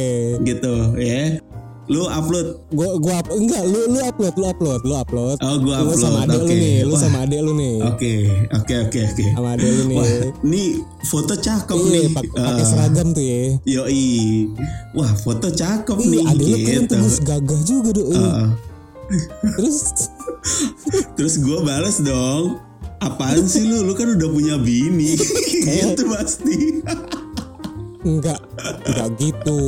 gitu 0.46 0.74
ya 1.02 1.42
lu 1.86 2.00
upload 2.02 2.46
Gua 2.70 2.96
gua 2.96 3.14
up, 3.18 3.28
enggak 3.28 3.60
lu 3.62 3.80
lu 3.86 4.00
upload, 4.00 4.34
lu 4.34 4.44
upload, 4.46 4.80
lu 4.82 4.94
upload. 4.94 5.36
oh 5.38 5.56
gue 5.58 5.68
Lu 5.68 5.76
upload 5.84 5.98
sama 5.98 6.18
adek 6.24 6.32
lu 6.34 6.46
oke. 6.46 6.54
nih, 6.56 6.76
lu 6.80 6.90
Wah, 6.90 6.98
sama 6.98 7.18
adek 7.22 7.40
lu 7.40 7.52
nih. 7.54 7.76
oke 7.82 8.12
oke 8.54 8.74
oke 8.82 8.98
oke 9.06 9.24
Sama 9.30 9.48
adek 9.52 9.68
lu 9.70 9.82
nih. 9.84 9.96
wah 9.96 10.08
ini 10.42 10.62
foto 11.02 11.34
cakep 11.36 11.76
Iya, 11.76 11.88
nih 11.90 12.04
pak- 12.10 12.32
pakai 12.32 12.54
Ah. 12.56 12.66
seragam 12.66 13.08
tuh 13.10 13.20
ya. 13.22 13.42
Yoi, 13.66 14.08
wah 14.92 15.12
foto 15.14 15.48
cakep 15.50 15.96
Iya, 15.98 16.08
nih 16.10 16.22
adek 16.26 16.46
lu 16.46 16.56
keren 16.58 16.72
gitu. 16.80 16.88
tuh 16.88 16.98
Gus, 17.00 17.16
gagah 17.20 17.60
juga 17.62 17.90
dong. 17.92 18.10
Heeh. 18.10 18.48
Terus 19.52 19.78
Terus 21.16 21.34
gue 21.38 21.58
balas 21.60 21.96
dong, 22.00 22.60
apaan 22.98 23.44
sih 23.44 23.62
lu? 23.62 23.82
Lu 23.82 23.92
kan 23.92 24.08
udah 24.10 24.28
punya 24.30 24.56
bini, 24.56 25.16
gitu 25.64 26.02
pasti. 26.06 26.80
enggak 28.02 28.40
enggak 28.82 29.08
gitu. 29.16 29.60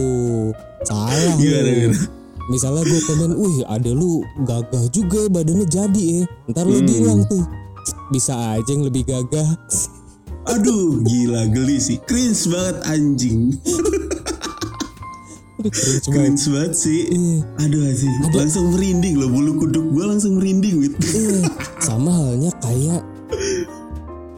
Salah 0.87 1.35
Gimana, 1.35 1.71
gimana? 1.71 1.99
Misalnya 2.47 2.83
gue 2.83 3.00
komen, 3.02 3.31
wih 3.35 3.66
ada 3.66 3.90
lu 3.90 4.23
gagah 4.47 4.87
juga 4.88 5.19
ya, 5.19 5.28
badannya 5.28 5.66
jadi 5.66 6.02
ya. 6.07 6.21
Ntar 6.47 6.62
lu 6.64 6.78
Hmm. 6.78 6.87
bilang 6.87 7.21
tuh, 7.26 7.43
bisa 8.09 8.33
aja 8.55 8.71
yang 8.71 8.87
lebih 8.87 9.02
gagah. 9.02 9.50
Aduh, 10.55 11.02
gila 11.02 11.50
geli 11.50 11.83
sih, 11.83 11.99
cringe 12.07 12.47
banget 12.47 12.78
anjing, 12.87 13.50
Aduh, 15.59 15.73
cringe 15.75 16.07
banget. 16.07 16.14
cringe 16.14 16.45
banget 16.47 16.73
sih. 16.78 17.00
Iya. 17.11 17.38
Aduh 17.66 17.83
sih, 17.90 18.11
langsung 18.31 18.71
merinding 18.71 19.19
loh 19.19 19.26
bulu 19.26 19.59
kuduk 19.59 19.83
gue 19.90 20.05
langsung 20.07 20.38
merinding 20.38 20.78
wit. 20.78 20.95
Iya, 21.02 21.50
sama 21.83 22.14
halnya 22.14 22.55
kayak 22.62 23.02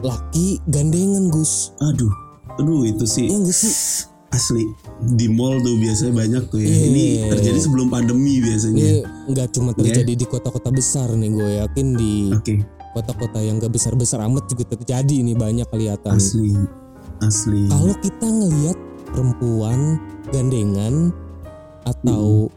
laki 0.01 0.57
gandengan 0.65 1.29
Gus. 1.29 1.77
Aduh, 1.77 2.09
aduh 2.57 2.89
itu 2.89 3.05
sih 3.05 3.29
Ya 3.29 3.37
sih? 3.53 4.07
asli 4.31 4.65
di 4.99 5.31
mall 5.31 5.63
tuh 5.63 5.79
biasanya 5.79 6.13
banyak 6.13 6.43
tuh 6.51 6.59
ya. 6.59 6.67
Iya. 6.67 6.83
Ini 6.91 7.03
terjadi 7.31 7.59
sebelum 7.63 7.87
pandemi 7.87 8.43
biasanya. 8.43 8.75
Ini 8.75 8.93
nggak 9.31 9.47
cuma 9.55 9.71
terjadi 9.71 10.13
di 10.13 10.25
kota-kota 10.27 10.69
besar 10.75 11.07
nih, 11.15 11.29
gue 11.31 11.51
yakin 11.63 11.87
di 11.95 12.13
Oke, 12.35 12.53
kota-kota 12.91 13.39
yang 13.39 13.63
gak 13.63 13.71
besar-besar 13.71 14.19
amat 14.27 14.51
juga 14.51 14.75
terjadi 14.75 15.23
nih 15.23 15.37
banyak 15.39 15.67
kelihatan. 15.71 16.19
asli, 16.19 16.51
asli. 17.23 17.71
Kalau 17.71 17.95
kita 18.03 18.27
ngelihat 18.27 18.77
perempuan 19.07 19.79
gandengan 20.35 21.15
atau 21.87 22.51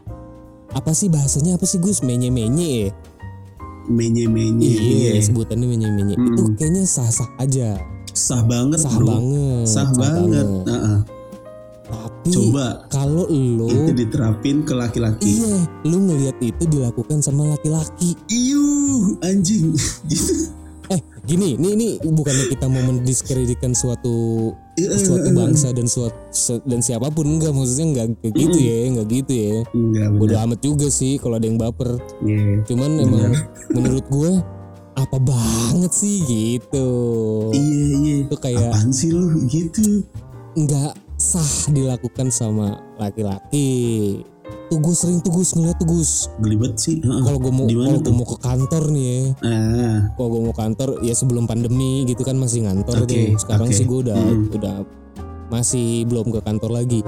apa 0.73 0.91
sih 0.91 1.07
bahasanya 1.07 1.55
apa 1.55 1.63
sih 1.63 1.79
Gus 1.79 2.03
menye-menye 2.03 2.89
ya? 2.89 2.91
Menye-menye. 3.87 4.67
Iya, 4.67 5.11
iya. 5.19 5.21
sebutannya 5.23 5.67
menye-menye. 5.67 6.15
Mm. 6.15 6.27
Itu 6.33 6.43
kayaknya 6.55 6.83
sah-sah 6.87 7.29
aja. 7.39 7.79
Sah 8.13 8.41
banget 8.45 8.79
Sah 8.83 8.95
bro. 8.95 9.07
banget. 9.07 9.65
Sah 9.67 9.89
banget. 9.95 10.47
Heeh. 10.67 10.99
Tapi 11.93 12.29
Coba 12.33 12.87
kalau 12.89 13.29
lo 13.29 13.67
itu 13.69 13.91
diterapin 13.93 14.65
ke 14.65 14.73
laki-laki. 14.73 15.43
Iya, 15.43 15.57
lu 15.85 15.97
ngelihat 16.09 16.37
itu 16.41 16.63
dilakukan 16.65 17.21
sama 17.21 17.45
laki-laki. 17.51 18.17
Iuh, 18.27 19.19
anjing. 19.21 19.75
Eh, 20.91 20.99
gini, 21.23 21.55
ini 21.55 21.79
ini 21.79 21.87
bukannya 22.03 22.51
kita 22.51 22.67
mau 22.67 22.83
mendiskreditkan 22.83 23.71
suatu 23.71 24.51
Iya, 24.75 24.99
suatu 24.99 25.31
bangsa 25.31 25.71
dan 25.71 25.87
suatu 25.87 26.59
dan 26.67 26.83
siapa 26.83 27.07
pun 27.07 27.23
enggak 27.23 27.55
maksudnya 27.55 27.85
enggak 27.87 28.05
kayak 28.19 28.33
gitu 28.35 28.57
ya, 28.59 28.77
enggak 28.91 29.07
gitu 29.07 29.31
ya. 29.31 29.55
Enggak 29.71 30.07
Bodoh 30.11 30.35
benar. 30.35 30.45
amat 30.51 30.59
juga 30.59 30.87
sih 30.91 31.15
kalau 31.23 31.39
ada 31.39 31.47
yang 31.47 31.55
baper. 31.55 31.87
Iya. 32.19 32.67
Cuman 32.67 32.99
emang 32.99 33.31
menurut 33.79 34.05
gua 34.11 34.43
apa 34.93 35.17
banget 35.23 35.91
sih 35.95 36.19
gitu. 36.27 36.87
Iya, 37.55 37.83
iya. 38.03 38.15
Itu 38.27 38.35
kayak 38.35 38.75
Apaan 38.75 38.91
sih 38.91 39.09
lu 39.15 39.39
gitu? 39.47 40.03
enggak 40.53 40.93
sah 41.15 41.43
dilakukan 41.69 42.29
sama 42.29 42.81
laki-laki. 42.95 44.19
Tuh 44.43 44.79
gue 44.79 44.91
sering 44.91 45.19
tuh 45.19 45.31
Gus 45.31 45.53
ngeliat 45.53 45.77
tuh 45.77 45.87
Gus. 45.87 46.27
Gelibet 46.39 46.75
sih. 46.75 46.97
Kalau 46.99 47.37
gue 47.37 47.49
mau 47.49 47.65
kalau 47.65 47.99
gue 47.99 48.13
mau 48.13 48.27
ke 48.27 48.37
kantor 48.39 48.83
nih 48.89 49.05
ya, 49.05 49.19
Ah, 49.43 49.97
kalau 50.15 50.29
gue 50.29 50.41
mau 50.43 50.55
kantor 50.55 50.89
ya 50.99 51.13
sebelum 51.13 51.45
pandemi 51.45 52.03
gitu 52.03 52.21
kan 52.21 52.35
masih 52.35 52.65
ngantor 52.65 53.03
Oke, 53.03 53.07
tuh. 53.07 53.37
Sekarang 53.37 53.69
oke. 53.69 53.75
sih 53.75 53.85
gue 53.85 53.99
udah 54.01 54.17
Mm. 54.17 54.49
udah 54.51 54.75
masih 55.47 56.03
belum 56.05 56.27
ke 56.29 56.39
kantor 56.41 56.71
lagi. 56.73 57.01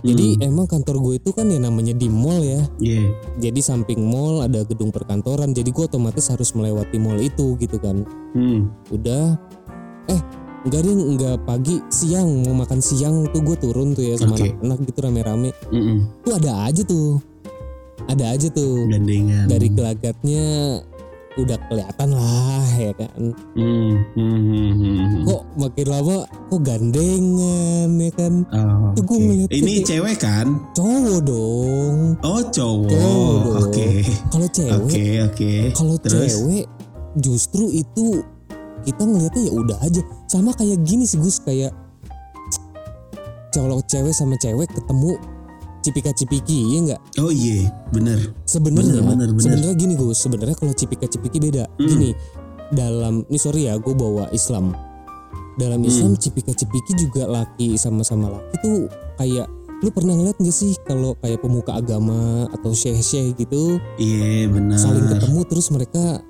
Jadi 0.00 0.26
Hmm. 0.34 0.48
emang 0.48 0.64
kantor 0.64 0.96
gue 0.98 1.14
itu 1.18 1.30
kan 1.30 1.44
ya 1.46 1.60
namanya 1.60 1.92
di 1.92 2.08
mall 2.08 2.40
ya. 2.40 2.64
iya. 2.80 3.04
Jadi 3.38 3.60
samping 3.60 4.00
mall 4.00 4.40
ada 4.40 4.64
gedung 4.64 4.88
perkantoran. 4.88 5.52
Jadi 5.52 5.68
gue 5.68 5.84
otomatis 5.84 6.24
harus 6.26 6.50
melewati 6.50 6.96
mall 6.96 7.20
itu 7.20 7.52
gitu 7.56 7.76
kan. 7.76 8.02
Hmm. 8.32 8.72
Udah 8.88 9.36
eh 10.08 10.20
enggak 10.62 10.80
deh 10.82 10.92
enggak 10.92 11.36
pagi 11.42 11.80
siang 11.88 12.44
mau 12.44 12.54
makan 12.54 12.78
siang 12.78 13.24
tuh 13.28 13.40
gue 13.40 13.56
turun 13.56 13.92
tuh 13.92 14.04
ya 14.04 14.14
sama 14.14 14.34
Oke. 14.34 14.50
anak-anak 14.50 14.78
gitu 14.84 14.98
rame-rame. 15.00 15.50
Mm-mm. 15.68 15.98
Tuh 16.20 16.32
ada 16.34 16.52
aja 16.64 16.82
tuh. 16.82 17.16
Ada 18.06 18.24
aja 18.30 18.48
tuh. 18.50 18.84
Gandengan. 18.86 19.46
Dari 19.46 19.68
gelagatnya 19.68 20.44
udah 21.32 21.56
kelihatan 21.64 22.08
lah 22.10 22.66
ya 22.74 22.92
kan. 22.92 23.20
Hmm, 23.54 23.92
hmm, 24.12 25.22
kok 25.22 25.42
makin 25.54 25.86
lama 25.86 26.16
kok 26.26 26.60
gandengan 26.60 27.88
ya 27.94 28.10
kan 28.12 28.34
Oh, 28.50 28.90
Tuh 28.92 29.04
ngeliat 29.06 29.48
Ini 29.48 29.72
kayak- 29.72 29.86
cewek 29.86 30.16
kan? 30.18 30.46
cowok 30.72 31.18
dong 31.22 31.98
Oh 32.20 32.42
cowok. 32.42 32.90
Cowok. 32.90 33.56
Oke. 33.62 33.88
kalau 34.28 34.48
cewek 34.50 34.72
Oke 34.74 35.06
oke. 35.22 35.52
kalau 35.72 35.94
cewek 36.02 36.64
justru 37.14 37.64
itu 37.70 38.26
kita 38.82 39.02
ngelihatnya 39.02 39.42
ya 39.42 39.52
udah 39.52 39.78
aja 39.80 40.00
sama 40.26 40.50
kayak 40.52 40.80
gini 40.80 41.04
sih 41.04 41.16
Gus 41.16 41.38
kayak 41.38 41.72
kalau 43.50 43.82
cewek 43.82 44.12
sama 44.12 44.36
cewek 44.36 44.70
ketemu 44.70 45.18
cipika 45.80 46.12
cipiki 46.12 46.58
ya 46.66 46.78
enggak 46.78 47.00
Oh 47.16 47.32
iya, 47.32 47.66
bener. 47.90 48.20
sebenarnya 48.44 49.00
Bener, 49.00 49.28
bener. 49.28 49.40
sebenarnya 49.40 49.74
gini 49.74 49.94
Gus 49.96 50.18
sebenarnya 50.18 50.54
kalau 50.54 50.72
cipika 50.72 51.04
cipiki 51.04 51.38
beda 51.40 51.64
Hmm. 51.72 51.88
gini 51.88 52.10
dalam 52.70 53.26
ini 53.26 53.38
sorry 53.38 53.66
ya 53.66 53.74
gue 53.74 53.90
bawa 53.90 54.30
Islam 54.30 54.76
dalam 55.56 55.80
Islam 55.82 56.14
Hmm. 56.14 56.20
cipika 56.20 56.52
cipiki 56.52 56.94
juga 56.96 57.26
laki 57.26 57.74
sama-sama 57.74 58.30
laki 58.30 58.54
tuh 58.60 58.78
kayak 59.16 59.48
lu 59.80 59.88
pernah 59.88 60.12
ngeliat 60.12 60.36
gak 60.36 60.52
sih 60.52 60.76
kalau 60.84 61.16
kayak 61.16 61.40
pemuka 61.40 61.72
agama 61.72 62.44
atau 62.52 62.70
syekh-syekh 62.70 63.32
gitu 63.34 63.80
Iya 63.96 64.46
benar. 64.46 64.76
saling 64.76 65.08
ketemu 65.08 65.40
terus 65.42 65.66
mereka 65.70 66.20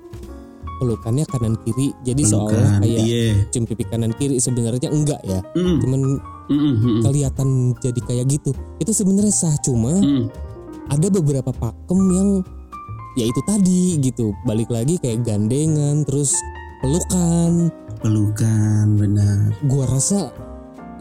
pelukannya 0.81 1.29
kanan 1.29 1.53
kiri. 1.61 1.93
Jadi 2.01 2.25
seolah 2.25 2.49
Pelukan, 2.49 2.81
kayak 2.81 3.05
Iya. 3.05 3.25
cium 3.53 3.63
pipi 3.69 3.85
kanan 3.85 4.11
kiri 4.17 4.41
sebenarnya 4.41 4.89
enggak 4.89 5.21
ya. 5.21 5.45
Mm, 5.53 5.75
cuman 5.77 6.01
mm, 6.49 6.49
mm, 6.49 6.73
mm, 6.81 6.99
kelihatan 7.05 7.49
jadi 7.77 8.01
kayak 8.01 8.25
gitu. 8.33 8.51
Itu 8.81 8.91
sebenarnya 8.97 9.29
sah 9.29 9.53
cuma 9.61 9.93
mm. 10.01 10.25
ada 10.89 11.07
beberapa 11.13 11.53
pakem 11.53 11.99
yang 12.09 12.29
ya 13.13 13.29
itu 13.29 13.41
tadi 13.45 14.01
gitu. 14.01 14.33
Balik 14.49 14.73
lagi 14.73 14.97
kayak 14.97 15.21
gandengan 15.21 16.01
terus 16.01 16.33
pelukan. 16.81 17.69
Pelukan 18.01 18.97
benar. 18.97 19.53
gua 19.69 19.85
rasa 19.85 20.33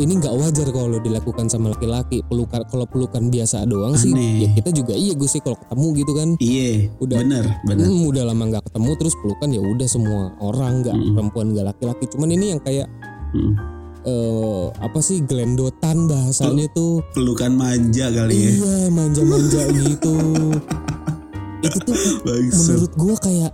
ini 0.01 0.17
nggak 0.17 0.33
wajar 0.33 0.65
kalau 0.67 0.97
dilakukan 0.97 1.47
sama 1.47 1.71
laki-laki 1.71 2.25
pelukan 2.25 2.65
kalau 2.65 2.85
pelukan 2.85 3.29
biasa 3.29 3.63
doang 3.63 3.93
sih 3.95 4.11
Aneh. 4.11 4.41
ya 4.41 4.49
kita 4.53 4.73
juga 4.73 4.93
iya 4.93 5.13
gue 5.13 5.25
sih 5.25 5.39
kalau 5.39 5.55
ketemu 5.57 5.87
gitu 5.95 6.13
kan 6.13 6.29
Iya. 6.37 6.71
Udah. 6.99 7.19
Benar 7.21 7.45
benar. 7.63 7.85
hmm, 7.85 8.01
udah 8.07 8.23
lama 8.25 8.43
nggak 8.47 8.65
ketemu 8.65 8.91
terus 8.97 9.15
pelukan 9.15 9.49
ya 9.51 9.61
udah 9.61 9.85
semua 9.87 10.21
orang 10.39 10.73
nggak 10.81 10.97
Mm. 10.97 11.13
perempuan 11.13 11.47
nggak 11.51 11.67
laki-laki 11.69 12.05
cuman 12.09 12.29
ini 12.31 12.47
yang 12.49 12.61
kayak 12.61 12.89
Mm. 13.31 13.53
eh 14.03 14.65
apa 14.75 14.99
sih 14.99 15.21
gelendotan 15.21 16.09
bahasanya 16.09 16.65
tuh 16.71 17.05
Pelukan 17.13 17.53
manja 17.53 18.09
kali 18.09 18.33
ya. 18.33 18.51
iya 18.51 18.77
manja-manja 18.89 19.61
gitu 19.85 20.17
itu 21.61 21.79
tuh 21.79 21.95
Bagus. 22.23 22.57
menurut 22.65 22.93
gua 22.97 23.15
kayak 23.19 23.53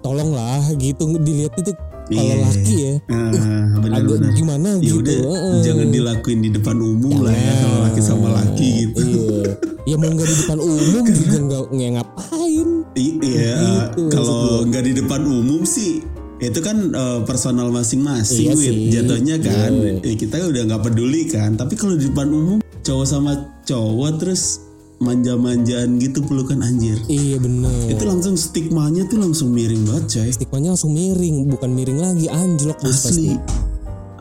tolonglah 0.00 0.60
gitu 0.76 1.16
dilihat 1.16 1.54
itu 1.56 1.72
kalau 2.04 2.22
Iya. 2.24 2.36
laki 2.40 2.74
ya 2.76 2.94
Ah, 3.06 3.30
benar 3.74 3.98
agak 3.98 4.18
benar. 4.18 4.32
gimana 4.32 4.68
Ya 4.74 4.82
gitu 4.84 4.96
udah, 4.98 5.18
heeh. 5.22 5.56
jangan 5.62 5.88
dilakuin 5.88 6.40
di 6.40 6.50
depan 6.50 6.76
umum 6.76 7.14
lah 7.20 7.32
ya 7.32 7.52
kalau 7.56 7.78
laki 7.84 8.00
sama 8.00 8.28
laki 8.32 8.68
gitu. 8.82 9.00
iya 9.02 9.50
ya 9.84 9.96
mau 9.96 10.08
nggak 10.08 10.24
di 10.24 10.36
depan 10.38 10.58
umum 10.60 11.04
juga 11.04 11.36
nggak 11.42 11.90
ngapain 11.92 12.68
Iya, 12.92 13.56
Gitu, 13.56 14.02
kalau 14.08 14.42
nggak 14.62 14.84
di 14.84 14.92
depan 14.94 15.22
umum 15.22 15.62
sih 15.62 16.04
itu 16.38 16.58
kan 16.58 16.90
eh, 16.90 17.20
personal 17.22 17.70
masing-masing 17.70 18.50
Iya 18.52 19.00
jatuhnya 19.00 19.36
kan 19.38 19.70
Iya. 19.72 20.02
Eh, 20.02 20.14
kita 20.14 20.38
udah 20.40 20.62
nggak 20.64 20.82
peduli 20.82 21.24
kan 21.24 21.54
tapi 21.54 21.74
kalau 21.74 21.94
di 21.94 22.06
depan 22.06 22.28
umum 22.28 22.58
cowok 22.80 23.06
sama 23.06 23.32
cowok 23.62 24.10
terus 24.18 24.58
manja-manjaan 25.02 25.98
gitu 25.98 26.22
pelukan 26.22 26.62
anjir. 26.62 26.96
Iya 27.10 27.42
bener. 27.42 27.90
Itu 27.90 28.06
langsung 28.06 28.38
stigmanya 28.38 29.04
tuh 29.10 29.18
langsung 29.18 29.50
miring 29.50 29.82
banget 29.82 30.04
coy. 30.22 30.30
Stigmanya 30.30 30.78
langsung 30.78 30.94
miring 30.94 31.50
bukan 31.50 31.70
miring 31.74 31.98
lagi 31.98 32.30
anjlok 32.30 32.78
Gus, 32.78 33.02
asli. 33.02 33.34
pasti. 33.34 33.60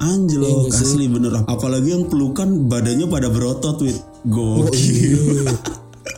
Anjlok 0.02 0.74
Iya 0.74 0.82
asli 0.82 1.06
bener. 1.06 1.32
Apalagi 1.46 1.94
yang 1.94 2.10
pelukan 2.10 2.66
badannya 2.66 3.06
pada 3.06 3.30
berotot 3.30 3.78
wit. 3.86 4.02
Oh, 4.26 4.66
gokil 4.66 5.18
iya. 5.42 5.54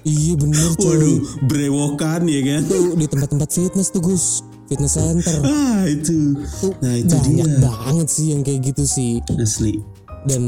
iya 0.03 0.34
bener 0.36 0.75
coy. 0.79 0.88
waduh 0.88 1.17
brewokan 1.48 2.22
ya 2.32 2.41
kan? 2.48 2.62
Tuh 2.67 2.96
di 2.96 3.05
tempat-tempat 3.08 3.50
fitness 3.51 3.91
tuh 3.91 4.00
Gus. 4.00 4.25
Fitness 4.72 4.96
center. 4.96 5.43
ah 5.43 5.84
itu. 5.86 6.39
Tuh 6.63 6.72
nah 6.79 6.96
itu 6.96 7.12
banyak 7.12 7.51
dia. 7.51 7.60
banget 7.60 8.08
sih 8.08 8.32
yang 8.32 8.41
kayak 8.48 8.72
gitu 8.72 8.84
sih. 8.88 9.20
asli. 9.36 9.84
Dan 10.24 10.48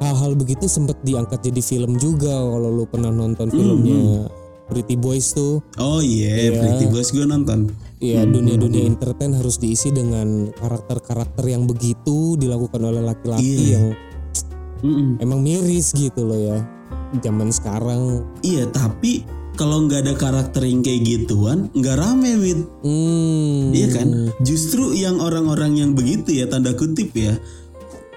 hal-hal 0.00 0.32
begitu 0.32 0.64
sempat 0.64 0.96
diangkat 1.00 1.40
jadi 1.42 1.60
film 1.60 1.94
juga 1.94 2.32
kalau 2.32 2.72
lu 2.72 2.84
pernah 2.84 3.08
nonton 3.08 3.46
Hmm, 3.46 3.54
filmnya 3.54 4.00
Pretty 4.66 4.94
Boys 4.94 5.30
tuh. 5.30 5.60
oh 5.76 5.98
iya 5.98 6.50
Pretty 6.52 6.86
Boys 6.86 7.10
gue 7.10 7.22
nonton 7.22 7.68
Ya 7.98 8.24
dunia-dunia 8.24 8.86
entertain 8.86 9.30
harus 9.30 9.56
diisi 9.56 9.90
dengan 9.90 10.48
karakter-karakter 10.54 11.44
yang 11.44 11.64
begitu 11.64 12.32
dilakukan 12.34 12.80
oleh 12.80 13.02
laki-laki 13.02 13.44
Iya. 13.44 13.68
yang 13.70 13.84
Mm-mm. 14.80 15.20
emang 15.20 15.40
miris 15.40 15.92
gitu 15.92 16.24
loh 16.24 16.40
ya. 16.40 16.58
Zaman 17.14 17.50
sekarang. 17.50 18.24
iya 18.40 18.64
tapi 18.66 19.26
kalau 19.52 19.84
nggak 19.84 20.00
ada 20.00 20.14
karakter 20.14 20.64
yang 20.64 20.80
kayak 20.80 21.04
gituan 21.04 21.68
nggak 21.70 21.98
rame 21.98 22.38
wit 22.38 22.64
Hmm. 22.80 23.68
Iya 23.70 23.88
kan? 23.92 24.08
Justru 24.40 24.94
yang 24.94 25.18
orang-orang 25.18 25.76
yang 25.76 25.90
begitu 25.92 26.32
ya 26.32 26.46
tanda 26.46 26.72
kutip 26.72 27.12
ya 27.12 27.36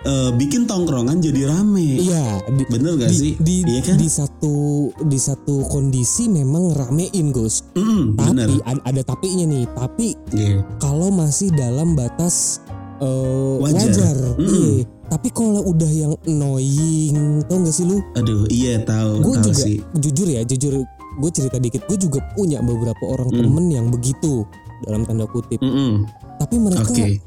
eh, 0.04 0.32
bikin 0.34 0.64
tongkrongan 0.64 1.18
jadi 1.18 1.48
rame. 1.48 2.00
Iya, 2.00 2.44
di, 2.50 2.64
Bener 2.68 2.96
gak 2.98 3.10
di, 3.10 3.16
sih? 3.16 3.32
di, 3.38 3.56
iya 3.64 3.82
kan? 3.82 3.96
di 3.96 4.08
satu 4.08 4.56
di 5.02 5.16
satu 5.16 5.64
kondisi 5.66 6.28
memang 6.28 6.72
ramein 6.72 7.32
Gus. 7.32 7.64
Mm, 7.74 8.16
bener. 8.16 8.48
Tapi 8.48 8.56
ada, 8.64 8.82
ada 8.84 9.02
tapinya 9.04 9.46
nih. 9.46 9.66
Tapi 9.70 10.08
Iya. 10.32 10.62
kalau 10.78 11.10
masih 11.10 11.52
dalam 11.52 11.94
batas 11.94 12.60
eh, 13.00 13.56
Wajar. 13.60 13.90
wajar. 13.90 14.18
Mm-mm. 14.38 14.48
Iya. 14.48 14.84
Tapi 15.04 15.30
kalau 15.30 15.62
udah 15.64 15.92
yang 15.92 16.14
annoying, 16.26 17.16
tau 17.46 17.62
gak 17.62 17.72
sih 17.72 17.86
lu? 17.86 18.02
Aduh, 18.16 18.50
iya 18.50 18.82
tahu, 18.82 19.22
Gue 19.22 19.36
juga 19.40 19.54
sih. 19.54 19.78
jujur 19.94 20.26
ya, 20.26 20.42
jujur 20.42 20.82
gue 21.14 21.30
cerita 21.30 21.58
dikit. 21.58 21.86
Gue 21.86 21.98
juga 21.98 22.18
punya 22.34 22.60
beberapa 22.60 23.04
orang 23.06 23.30
Mm. 23.30 23.40
temen 23.40 23.66
yang 23.70 23.88
begitu 23.88 24.42
dalam 24.82 25.06
tanda 25.06 25.30
kutip. 25.30 25.62
Mm-mm. 25.62 26.08
Tapi 26.40 26.56
mereka 26.58 26.90
Oke. 26.90 27.22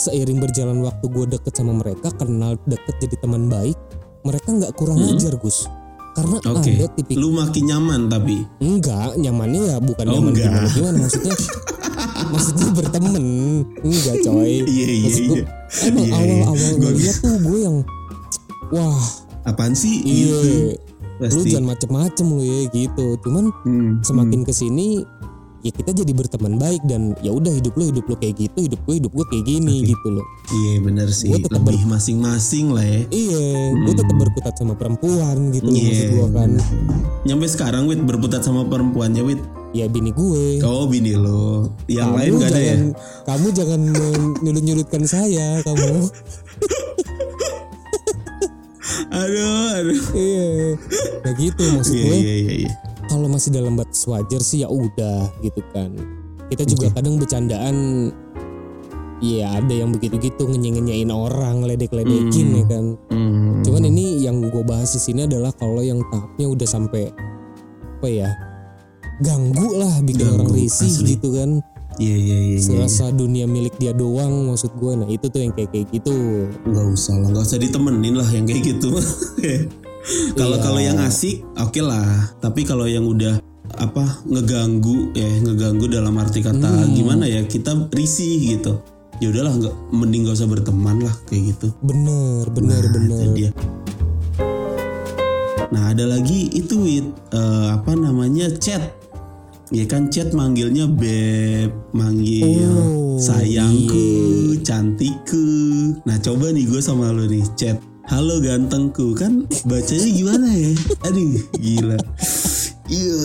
Seiring 0.00 0.38
berjalan 0.38 0.80
waktu 0.80 1.04
gue 1.06 1.26
deket 1.30 1.52
sama 1.52 1.72
mereka, 1.74 2.08
kenal 2.12 2.56
deket 2.64 2.94
jadi 2.98 3.16
teman 3.18 3.46
baik, 3.46 3.76
mereka 4.22 4.48
nggak 4.50 4.72
kurang 4.74 4.98
Mm. 4.98 5.14
ajar 5.14 5.36
Gus. 5.36 5.68
Karena 6.10 6.42
Oke. 6.42 6.72
ada 6.74 6.86
tipik 6.90 7.14
Lu 7.14 7.30
makin 7.30 7.64
nyaman 7.66 8.00
tapi. 8.06 8.42
enggak 8.58 9.14
nyamannya 9.14 9.62
ya 9.64 9.76
bukan 9.78 10.04
Oh, 10.04 10.12
nyaman 10.18 10.30
enggak. 10.30 10.48
gimana 10.48 10.68
gimana 10.68 10.96
maksudnya 11.04 11.34
maksudnya 12.26 12.66
berteman 12.72 13.22
enggak 13.78 14.16
coy 14.20 14.52
Iya 14.66 14.88
iya 14.90 15.14
iya. 15.22 15.42
emang 15.84 16.04
Iya, 16.04 16.10
iya. 16.10 16.16
awal-awal 16.42 16.70
Gua- 16.72 16.90
ngeliat 16.90 17.16
tuh 17.16 17.36
gue 17.38 17.58
yang 17.60 17.76
wah 18.70 19.02
Apaan 19.42 19.72
sih? 19.72 19.94
iya 20.02 20.38
lu 21.20 21.42
jangan 21.42 21.66
macem-macem 21.70 22.26
lu 22.26 22.40
ya 22.40 22.60
gitu 22.70 23.06
cuman 23.20 23.52
Hmm, 23.62 24.00
semakin 24.00 24.40
ke 24.42 24.52
sini 24.52 25.04
ya 25.60 25.70
kita 25.70 25.92
jadi 25.92 26.08
berteman 26.10 26.56
baik 26.56 26.80
dan 26.84 27.12
ya 27.20 27.30
udah 27.30 27.50
hidup 27.50 27.72
lu 27.74 27.84
hidup 27.86 28.04
lu 28.04 28.14
kayak 28.14 28.36
gitu 28.38 28.58
hidup 28.62 28.80
gue 28.80 28.94
hidup 28.96 29.12
gue 29.12 29.26
kayak 29.26 29.44
gini 29.44 29.74
gitu 29.84 30.08
loh 30.10 30.24
hmm. 30.24 30.38
Iya 30.50 30.72
bener 30.80 31.08
sih. 31.10 31.28
Gua 31.28 31.38
tetep 31.38 31.62
Lebih 31.62 31.84
masing-masing 31.86 32.66
lah 32.70 32.82
ya. 32.82 33.00
iya 33.08 33.46
gue 33.70 33.94
tetap 33.94 34.16
berkutat 34.16 34.54
sama 34.54 34.72
perempuan 34.72 35.36
gitu 35.50 35.68
Iya. 35.68 35.84
maksud 35.84 36.08
gue 36.10 36.28
kan 36.32 36.50
Nyampe 37.22 37.46
sekarang 37.46 37.84
Wit 37.84 38.00
berputat 38.00 38.40
sama 38.40 38.64
perempuannya 38.64 39.22
Wit. 39.22 39.40
ya 39.70 39.86
bini 39.86 40.10
gue 40.10 40.58
Oh 40.60 40.84
bini 40.84 41.14
lo. 41.14 41.70
Yang 41.86 42.02
kamu 42.04 42.16
lain 42.16 42.30
gak 42.34 42.48
ada 42.48 42.60
ya? 42.60 42.76
Kamu 43.22 43.46
jangan 43.52 43.80
nyulut-nyulutkan 44.40 45.02
saya, 45.04 45.60
kamu. 45.60 46.10
Aduh, 49.10 49.66
aduh. 49.72 50.02
Iya. 50.12 50.48
Nah 51.20 51.32
gitu 51.34 51.62
maksud 51.72 51.94
Iya 51.94 52.04
gue. 52.04 52.16
iya 52.16 52.34
iya. 52.36 52.54
iya. 52.64 52.72
Kalau 53.10 53.26
masih 53.26 53.50
dalam 53.50 53.74
batas 53.74 54.06
wajar 54.06 54.38
sih 54.38 54.62
ya 54.62 54.70
udah 54.70 55.26
gitu 55.42 55.58
kan. 55.74 55.90
Kita 56.46 56.62
juga 56.62 56.94
kadang 56.94 57.18
bercandaan 57.18 57.76
Iya 59.20 59.60
ada 59.60 59.74
yang 59.76 59.92
begitu-gitu 59.92 60.48
ngenye-ngenyain 60.48 61.12
orang, 61.12 61.60
ledek-ledekin 61.68 62.46
Hmm. 62.46 62.56
ya 62.56 62.64
kan. 62.64 62.84
Hmm. 63.12 63.60
Cuman 63.60 63.92
ini 63.92 64.24
yang 64.24 64.40
gue 64.40 64.64
bahas 64.64 64.96
di 64.96 65.00
sini 65.02 65.28
adalah 65.28 65.52
kalau 65.52 65.84
yang 65.84 66.00
tahapnya 66.08 66.48
udah 66.48 66.64
sampai 66.64 67.12
apa 68.00 68.08
ya 68.08 68.32
ganggu 69.20 69.76
lah 69.76 69.92
bikin 70.00 70.24
Ganggu, 70.24 70.48
orang 70.48 70.50
risih 70.56 70.88
asli. 70.88 71.20
gitu 71.20 71.36
kan. 71.36 71.60
Iya 72.00 72.16
iya 72.16 72.36
iya. 72.40 72.56
iya. 72.56 72.60
Serasa 72.64 73.12
dunia 73.12 73.44
milik 73.44 73.76
dia 73.76 73.92
doang 73.92 74.48
maksud 74.48 74.72
gue. 74.80 74.92
Nah 74.96 75.08
itu 75.12 75.28
tuh 75.28 75.44
yang 75.44 75.52
kayak 75.52 75.68
kayak 75.68 75.92
gitu. 75.92 76.48
nggak 76.64 76.86
usah 76.88 77.20
lah 77.20 77.28
nggak 77.28 77.44
usah 77.44 77.58
ditemenin 77.60 78.14
lah 78.16 78.28
yang 78.32 78.48
kayak 78.48 78.62
gitu 78.72 78.88
kalau 80.34 80.56
Iya. 80.56 80.64
kalau 80.64 80.80
yang 80.80 80.98
asik 81.00 81.42
oke 81.54 81.80
lah 81.80 82.06
tapi 82.38 82.62
kalau 82.62 82.84
yang 82.84 83.04
udah 83.04 83.38
apa 83.76 84.04
ngeganggu 84.26 85.14
ya 85.14 85.26
ngeganggu 85.40 85.86
dalam 85.86 86.14
arti 86.16 86.40
kata 86.40 86.58
Hmm. 86.66 86.92
gimana 86.92 87.24
ya 87.24 87.44
kita 87.44 87.88
risih 87.90 88.58
gitu 88.58 88.82
ya 89.18 89.30
udahlah 89.30 89.52
nggak 89.54 89.74
mending 89.92 90.24
gak 90.24 90.36
usah 90.36 90.48
berteman 90.48 91.00
lah 91.00 91.14
kayak 91.26 91.54
gitu 91.54 91.68
Bener, 91.80 92.44
bener, 92.50 92.82
Nah, 92.82 92.92
bener. 92.92 93.28
dia. 93.32 93.50
Nah 95.70 95.94
ada 95.94 96.04
lagi 96.04 96.50
itu 96.50 96.74
Wit 96.76 97.06
Eh, 97.30 97.66
apa 97.70 97.94
namanya 97.94 98.50
chat 98.56 98.82
Ya 99.70 99.86
kan 99.86 100.10
chat 100.10 100.34
manggilnya 100.34 100.90
beb, 100.90 101.70
manggil 101.94 102.66
Oh, 102.66 103.22
sayangku, 103.22 104.02
cantikku. 104.66 105.46
Nah 106.02 106.18
coba 106.18 106.50
nih 106.50 106.66
gue 106.66 106.82
sama 106.82 107.14
lo 107.14 107.22
nih 107.22 107.46
chat. 107.54 107.78
Halo 108.10 108.42
gantengku 108.42 109.14
kan 109.14 109.46
bacanya 109.70 110.10
gimana 110.10 110.50
ya? 110.50 110.74
Aduh 111.06 111.30
gila. 111.62 111.94
Iya. 112.90 113.22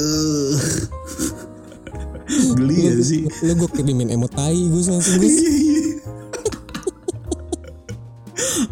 Geli 2.54 2.76
gak 2.86 3.02
sih? 3.02 3.26
Lu 3.50 3.65
gue 3.65 3.69
kirimin 3.74 4.13
emot 4.13 4.30
tai 4.38 4.54
gue 4.54 4.82
langsung 4.86 5.17
gue. 5.17 5.26
Iya, 5.26 5.50
iya. 5.58 5.84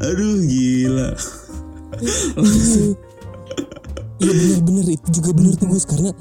Aduh 0.06 0.38
gila. 0.45 1.08
Iya 4.21 4.32
bener-bener 4.38 4.88
itu 4.93 5.08
juga 5.17 5.34
bener 5.34 5.58
tuh 5.58 5.65
Gus 5.73 5.89
karena 5.89 6.13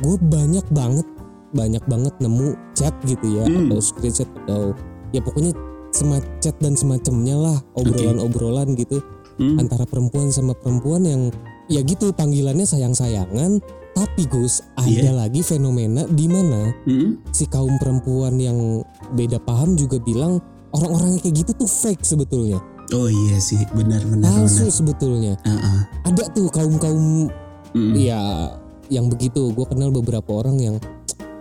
gue 0.00 0.16
banyak 0.16 0.64
banget 0.72 1.04
banyak 1.52 1.84
banget 1.84 2.14
nemu 2.24 2.56
chat 2.72 2.96
gitu 3.04 3.36
ya 3.36 3.44
Hmm. 3.44 3.68
atau 3.68 3.84
screenshot 3.84 4.28
atau 4.48 4.72
ya 5.12 5.20
pokoknya 5.20 5.52
semacam 5.92 6.24
chat 6.40 6.56
dan 6.60 6.72
semacamnya 6.72 7.36
lah 7.36 7.58
obrolan-obrolan 7.76 8.72
gitu 8.76 9.04
Hmm. 9.36 9.56
antara 9.56 9.84
perempuan 9.84 10.28
sama 10.28 10.52
perempuan 10.52 11.04
yang 11.04 11.22
ya 11.66 11.80
gitu 11.80 12.10
panggilannya 12.10 12.64
sayang-sayangan 12.64 13.60
tapi 13.92 14.24
Gus 14.26 14.60
ada 14.74 14.88
Iya. 14.88 15.12
lagi 15.14 15.40
fenomena 15.40 16.04
di 16.04 16.24
mana 16.24 16.72
Hmm? 16.84 17.20
si 17.30 17.44
kaum 17.44 17.76
perempuan 17.76 18.36
yang 18.36 18.80
beda 19.12 19.36
paham 19.38 19.72
juga 19.72 19.96
bilang 19.98 20.40
orang-orang 20.70 21.16
yang 21.16 21.22
kayak 21.22 21.36
gitu 21.38 21.52
tuh 21.54 21.68
fake 21.68 22.00
sebetulnya 22.00 22.60
Oh 22.94 23.10
iya 23.10 23.36
sih, 23.36 23.58
benar 23.72 23.98
benar 24.02 24.30
palsu 24.30 24.62
benar. 24.62 24.72
sebetulnya 24.72 25.32
ah. 25.42 25.82
ada 26.04 26.22
tuh 26.30 26.46
kaum 26.48 26.78
kaum 26.78 27.26
Mm-mm. 27.72 27.92
ya 27.94 28.52
yang 28.86 29.10
begitu 29.10 29.50
gue 29.50 29.66
kenal 29.66 29.90
beberapa 29.90 30.30
orang 30.34 30.56
yang 30.56 30.76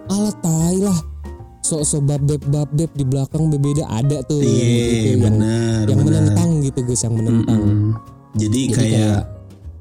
ala 0.07 0.33
tai 0.35 0.81
lah 0.81 0.97
sok-sok 1.65 2.01
babeb 2.05 2.41
babeb 2.45 2.89
di 2.91 3.01
belakang 3.03 3.49
berbeda 3.49 3.89
ada 3.89 4.21
tuh 4.21 4.37
yang 4.37 4.53
Iya, 4.53 4.61
begitu 4.61 5.07
yang 5.09 5.23
benar 5.25 5.81
yang 5.85 5.99
menentang 5.99 6.49
gitu 6.61 6.79
guys 6.81 7.01
yang 7.01 7.15
menentang 7.15 7.59
Mm-mm. 7.59 7.91
Jadi, 8.35 8.61
Jadi 8.67 8.75
kayak 8.75 9.17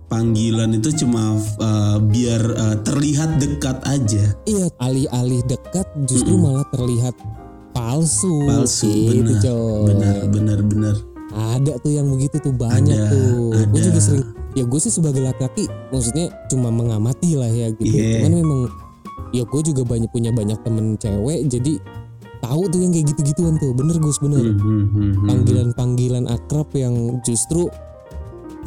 panggilan 0.07 0.71
itu 0.73 0.95
cuma 0.97 1.35
uh, 1.59 1.99
biar 1.99 2.39
uh, 2.55 2.77
terlihat 2.81 3.37
dekat 3.37 3.83
aja. 3.85 4.25
iya 4.45 4.71
alih-alih 4.79 5.43
dekat 5.45 5.85
justru 6.05 6.35
malah 6.35 6.63
terlihat 6.71 7.13
palsu 7.73 8.47
Palsu, 8.47 8.87
gitu 8.87 9.27
benar, 9.27 9.43
coy 9.43 9.85
Benar 9.91 10.17
benar 10.31 10.59
benar. 10.63 10.95
ada 11.35 11.73
tuh 11.77 11.91
yang 11.91 12.07
begitu 12.09 12.39
tuh 12.39 12.55
banyak 12.55 12.95
Ada, 12.95 13.11
tuh 13.11 13.51
gue 13.67 13.75
ada. 13.75 13.85
juga 13.85 14.01
sering 14.01 14.25
ya 14.55 14.63
gue 14.63 14.79
sih 14.79 14.93
sebagai 14.93 15.19
laki-laki 15.19 15.67
maksudnya 15.91 16.31
cuma 16.47 16.71
mengamati 16.71 17.35
lah 17.35 17.51
ya 17.51 17.75
gitu 17.75 17.91
Iya. 17.91 18.23
cuman 18.23 18.33
memang 18.39 18.61
ya 19.33 19.43
gue 19.45 19.61
juga 19.65 19.83
banyak 19.83 20.11
punya 20.11 20.31
banyak 20.31 20.59
temen 20.63 20.95
cewek 20.97 21.47
jadi 21.51 21.79
tahu 22.45 22.69
tuh 22.69 22.81
yang 22.85 22.93
kayak 22.93 23.07
gitu-gituan 23.17 23.57
tuh. 23.57 23.73
Bener 23.73 23.97
Gus 23.97 24.21
bener. 24.21 24.45
Hmm, 24.45 24.61
hmm, 24.61 24.85
hmm, 24.93 25.13
panggilan-panggilan 25.25 26.25
akrab 26.29 26.69
yang 26.77 27.17
justru 27.25 27.73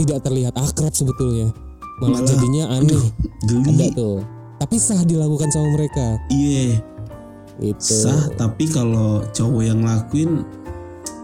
tidak 0.01 0.25
terlihat 0.25 0.57
akrab 0.57 0.93
sebetulnya. 0.97 1.53
Malah, 2.01 2.21
Malah, 2.21 2.29
jadinya 2.29 2.63
aneh. 2.73 2.97
ada 2.97 3.45
Geli. 3.45 3.89
tuh. 3.93 4.17
Tapi 4.57 4.75
sah 4.81 5.01
dilakukan 5.05 5.53
sama 5.53 5.77
mereka. 5.77 6.17
Iya, 6.33 6.81
gitu. 7.61 7.93
Sah 8.05 8.33
tapi 8.33 8.65
kalau 8.65 9.21
cowok 9.29 9.61
yang 9.61 9.85
lakuin 9.85 10.41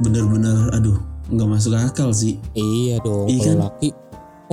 bener-bener 0.02 0.70
aduh 0.74 0.98
nggak 1.34 1.50
masuk 1.50 1.74
akal 1.74 2.14
sih. 2.14 2.38
Iya 2.54 3.02
dong, 3.02 3.26
Iya 3.30 3.42
kalau 3.42 3.50
kan? 3.50 3.66
laki. 3.66 3.90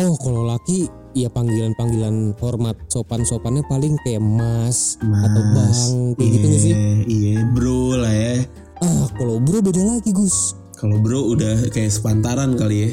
Oh, 0.00 0.14
kalau 0.16 0.42
laki 0.48 0.88
ya 1.14 1.28
panggilan-panggilan 1.30 2.36
hormat 2.38 2.76
sopan-sopannya 2.90 3.66
paling 3.66 3.98
kayak 4.06 4.22
mas, 4.22 4.96
atau 5.00 5.42
Mas, 5.50 5.90
bang 5.90 5.94
kayak 6.16 6.30
gitu 6.30 6.46
nggak 6.46 6.62
sih? 6.62 6.74
Iya, 6.74 6.92
iya, 7.06 7.36
bro 7.50 7.98
lah 7.98 8.14
ya. 8.14 8.34
Ah, 8.80 9.06
kalau 9.18 9.36
bro 9.42 9.58
beda 9.60 9.82
lagi 9.82 10.10
Gus. 10.14 10.56
Kalau 10.78 10.96
bro 10.96 11.36
udah 11.36 11.68
kayak 11.68 11.92
sepantaran 11.92 12.56
kali 12.56 12.88
ya. 12.88 12.90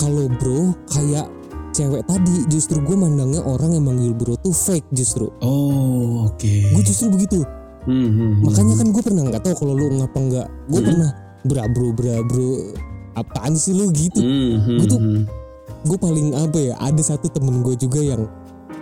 Kalau 0.00 0.30
bro 0.40 0.72
kayak 0.88 1.28
cewek 1.76 2.02
tadi 2.08 2.48
justru 2.48 2.80
gue 2.80 2.96
mandangnya 2.96 3.44
orang 3.44 3.76
yang 3.76 3.84
manggil 3.84 4.16
bro 4.16 4.34
tuh 4.40 4.54
fake 4.56 4.88
justru. 4.96 5.28
Oh, 5.44 6.26
oke. 6.26 6.52
Gue 6.72 6.82
justru 6.82 7.12
begitu. 7.12 7.44
Hmm, 7.84 8.08
hmm, 8.08 8.12
hmm. 8.12 8.32
Makanya 8.48 8.74
kan 8.80 8.88
gue 8.90 9.02
pernah 9.04 9.22
nggak 9.28 9.42
tahu 9.44 9.54
kalau 9.64 9.72
lu 9.76 9.86
ngapa 10.00 10.18
nggak. 10.18 10.48
Gue 10.72 10.80
pernah 10.80 11.10
bra 11.46 11.64
bro 11.70 11.88
bra 11.94 12.14
bro 12.24 12.50
apaan 13.14 13.54
sih 13.54 13.74
lu 13.76 13.90
gitu. 13.92 14.18
Hmm, 14.22 14.64
hmm, 14.64 14.78
Gue 14.78 14.86
tuh 14.88 15.00
hmm. 15.00 15.22
Gue 15.80 15.94
paling 15.96 16.34
apa 16.34 16.58
ya 16.58 16.74
ada 16.78 16.98
satu 17.00 17.28
temen 17.28 17.60
gue 17.60 17.74
juga 17.74 18.00
yang 18.00 18.26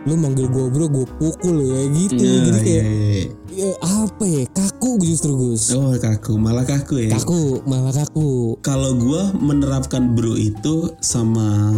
lu 0.05 0.15
manggil 0.15 0.47
gue 0.47 0.65
bro 0.71 0.87
gue 0.87 1.07
pukul 1.19 1.57
ya 1.61 1.83
gitu 1.91 2.15
Iya, 2.17 2.39
jadi 2.39 2.51
kayak 2.63 2.85
iya. 2.87 3.23
ya, 3.51 3.71
apa 3.83 4.25
ya 4.25 4.43
kaku 4.49 5.03
justru 5.03 5.35
Gus 5.35 5.75
Oh 5.75 5.91
kaku, 5.93 6.39
malah 6.39 6.63
kaku 6.63 7.05
ya. 7.05 7.11
kaku 7.13 7.59
malah 7.65 7.91
kaku 7.91 8.55
Kalau 8.61 8.95
gua 8.95 9.35
menerapkan 9.35 10.15
bro 10.15 10.39
itu 10.39 10.95
sama 11.01 11.75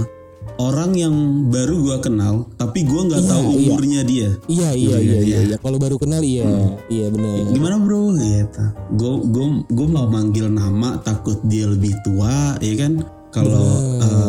orang 0.59 0.93
yang 0.93 1.15
baru 1.49 1.81
gua 1.81 1.97
kenal, 1.99 2.51
tapi 2.55 2.85
gua 2.85 3.07
nggak 3.07 3.23
Iya, 3.23 3.31
tahu 3.31 3.45
iya. 3.49 3.57
umurnya 3.65 4.01
dia. 4.05 4.29
iya 4.45 4.71
iya 4.75 4.89
Iya, 4.91 4.99
iya 4.99 5.19
iya, 5.23 5.39
iya, 5.49 5.57
kalau 5.57 5.79
baru 5.79 5.97
kenal 5.97 6.21
iya 6.21 6.45
iya 6.91 7.09
benar 7.09 7.49
Gimana 7.49 7.77
bro? 7.79 8.13
Gitu. 8.13 8.65
Gue 8.93 9.13
gue 9.25 9.47
gue 9.71 9.87
mau 9.87 10.05
manggil 10.05 10.53
nama 10.53 11.01
takut 11.01 11.41
dia 11.47 11.65
lebih 11.65 11.97
tua, 12.03 12.61
ya 12.61 12.75
kan? 12.77 12.93
Kalau 13.29 13.71
eh, 14.03 14.28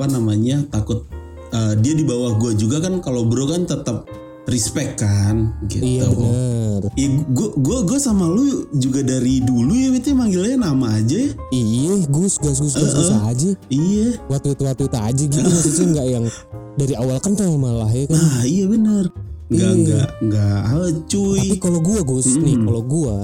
apa 0.00 0.08
namanya 0.08 0.64
takut 0.66 1.04
eh, 1.52 1.76
dia 1.76 1.92
di 1.92 2.00
bawah 2.02 2.32
gue 2.34 2.56
juga 2.56 2.80
kan. 2.80 3.04
Kalau 3.04 3.28
bro 3.28 3.44
kan 3.44 3.68
tetap 3.68 4.08
respect 4.48 4.98
kan, 4.98 5.52
gitu. 5.68 5.84
iya 5.84 6.08
benar 6.08 6.80
Ya, 6.96 7.06
gue 7.12 7.48
gue 7.54 7.78
gue 7.84 7.98
sama 8.00 8.24
lu 8.26 8.64
juga 8.72 9.04
dari 9.04 9.38
dulu 9.38 9.68
ya, 9.70 9.92
itu 9.92 10.10
manggilnya 10.10 10.56
nama 10.58 10.96
aja 10.96 11.12
ya. 11.12 11.30
iya 11.52 11.94
Gus 12.08 12.34
gus 12.34 12.58
gus 12.58 12.72
gus 12.72 12.90
gus 12.90 13.12
aja 13.12 13.52
Iya. 13.68 14.16
waktu 14.26 14.56
itu 14.56 14.62
waktu 14.64 14.88
itu 14.88 14.96
aja 14.96 15.22
gitu 15.28 15.44
maksudnya 15.54 15.84
nggak 15.92 16.06
yang 16.08 16.24
dari 16.74 16.94
awal 16.96 17.20
kenal 17.20 17.52
malah 17.54 17.92
ya 17.92 18.08
kan 18.08 18.16
Ah 18.16 18.42
iya 18.42 18.64
benar. 18.64 19.04
Nggak 19.52 19.60
Iya. 19.68 19.76
nggak 19.76 20.08
nggak 20.24 20.58
ah, 20.64 20.88
cuy. 21.04 21.38
tapi 21.38 21.56
kalau 21.60 21.78
gua 21.78 22.00
Gus 22.02 22.28
nih 22.34 22.56
kalau 22.58 22.82
gua 22.82 23.16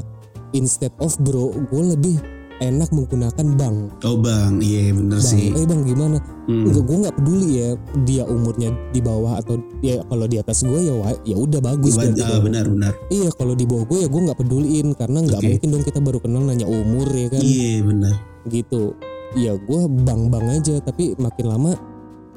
instead 0.52 0.92
of 1.00 1.16
bro 1.18 1.50
gua 1.72 1.96
lebih 1.96 2.20
enak 2.58 2.88
menggunakan 2.88 3.46
bang 3.54 3.76
Oh 4.02 4.16
bang, 4.16 4.56
iya 4.58 4.90
bener 4.90 5.16
bang 5.16 5.26
sih. 5.26 5.52
eh 5.52 5.64
bang 5.64 5.82
gimana 5.82 6.18
Hmm. 6.46 6.62
Enggak, 6.62 6.82
gue 6.84 6.96
nggak 7.02 7.16
peduli 7.18 7.48
ya 7.58 7.68
dia 8.06 8.22
umurnya 8.22 8.70
di 8.94 9.02
bawah 9.02 9.34
atau 9.34 9.58
ya 9.82 9.98
kalau 10.06 10.24
di 10.24 10.38
atas 10.38 10.62
gue 10.62 10.78
ya 10.78 10.94
ya 11.24 11.34
udah 11.34 11.58
bagus 11.58 11.98
Ba- 11.98 12.06
berarti 12.06 12.22
ah, 12.22 12.38
benar 12.38 12.64
benar. 12.64 12.92
Iya 13.08 13.34
kalau 13.34 13.52
di 13.52 13.66
bawah 13.66 13.82
gue 13.82 13.98
ya 13.98 14.08
gue 14.08 14.22
nggak 14.22 14.38
peduliin 14.38 14.94
karena 14.94 15.18
nggak 15.20 15.40
Oke. 15.40 15.48
mungkin 15.50 15.68
dong 15.68 15.82
kita 15.82 15.98
baru 15.98 16.18
kenal 16.22 16.46
nanya 16.46 16.64
umur 16.64 17.10
ya 17.10 17.26
kan 17.28 17.42
Iya 17.42 17.82
benar. 17.82 18.14
gitu. 18.46 18.94
Ya 19.34 19.58
gue 19.58 19.80
bang 19.98 20.30
bang 20.30 20.46
aja 20.52 20.78
tapi 20.78 21.18
makin 21.18 21.46
lama 21.46 21.74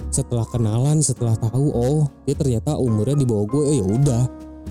setelah 0.09 0.45
kenalan 0.47 0.97
setelah 0.99 1.37
tahu 1.37 1.69
oh 1.69 2.09
dia 2.25 2.33
ternyata 2.33 2.73
umurnya 2.75 3.13
di 3.13 3.29
bawah 3.29 3.45
gue 3.45 3.63
ya 3.71 3.85
udah 3.85 4.23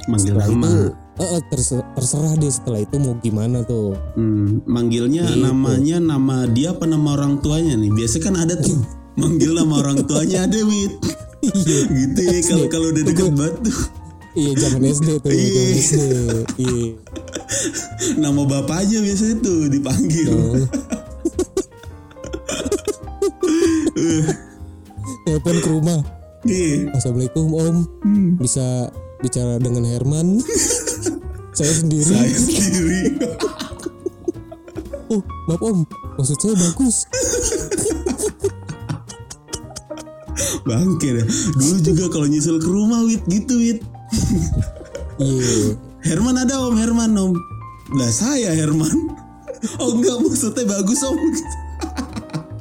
Manggil 0.07 0.35
nama. 0.35 0.51
itu 0.51 0.75
eh, 1.19 1.29
eh, 1.29 1.43
terse- 1.47 1.87
terserah 1.93 2.35
deh 2.35 2.49
setelah 2.49 2.81
itu 2.81 2.97
mau 2.97 3.15
gimana 3.17 3.63
tuh 3.63 3.95
Hmm, 4.13 4.63
manggilnya 4.65 5.27
Gitu. 5.27 5.41
namanya 5.41 5.97
nama 5.99 6.47
dia 6.47 6.71
apa 6.71 6.85
nama 6.85 7.15
orang 7.15 7.39
tuanya 7.39 7.75
nih? 7.75 7.91
Biasa 7.91 8.17
kan 8.19 8.35
ada 8.35 8.55
tuh 8.55 8.79
manggil 9.21 9.53
nama 9.53 9.75
orang 9.77 10.03
tuanya 10.05 10.45
ada 10.45 10.59
wit. 10.61 10.95
Iya. 11.39 11.79
gitu 11.89 12.21
ya 12.21 12.39
kalau 12.45 12.67
kalau 12.69 12.87
udah 12.89 13.03
deket 13.05 13.31
banget 13.31 13.57
tuh. 13.63 13.79
iya 14.35 14.51
zaman 14.57 14.83
SD 14.93 15.09
tuh 15.19 15.31
Iya. 15.31 15.63
SD 15.77 15.95
iya 16.57 16.87
Nama 18.23 18.41
bapaknya 18.45 18.99
biasanya 19.01 19.37
tuh 19.39 19.67
dipanggil. 19.67 20.29
Oh. 20.29 20.67
telepon 25.25 25.57
ke 25.59 25.69
rumah 25.69 26.01
Iya. 26.41 26.95
Assalamualaikum 26.95 27.51
Om 27.51 27.77
bisa 28.39 28.89
bicara 29.19 29.59
dengan 29.59 29.83
Herman 29.85 30.39
saya 31.59 31.75
sendiri 31.75 32.07
Saya 32.07 32.31
sendiri. 32.38 33.01
oh 35.12 35.23
maaf 35.51 35.62
Om 35.62 35.79
maksud 36.14 36.38
saya 36.38 36.55
bagus 36.55 36.97
Bangke 40.68 41.16
dah. 41.16 41.27
Dulu 41.57 41.77
juga 41.81 42.05
kalau 42.12 42.27
nyusul 42.29 42.61
ke 42.61 42.68
rumah 42.68 43.01
wit 43.09 43.25
gitu 43.27 43.57
wit. 43.57 43.81
iya 45.18 45.75
Herman 46.05 46.37
ada 46.38 46.62
om 46.62 46.77
Herman 46.77 47.16
om. 47.16 47.33
Lah 47.97 48.12
saya 48.12 48.53
Herman. 48.55 48.92
Oh 49.83 49.97
enggak 49.97 50.23
maksudnya 50.23 50.68
bagus 50.68 51.03
om. 51.03 51.16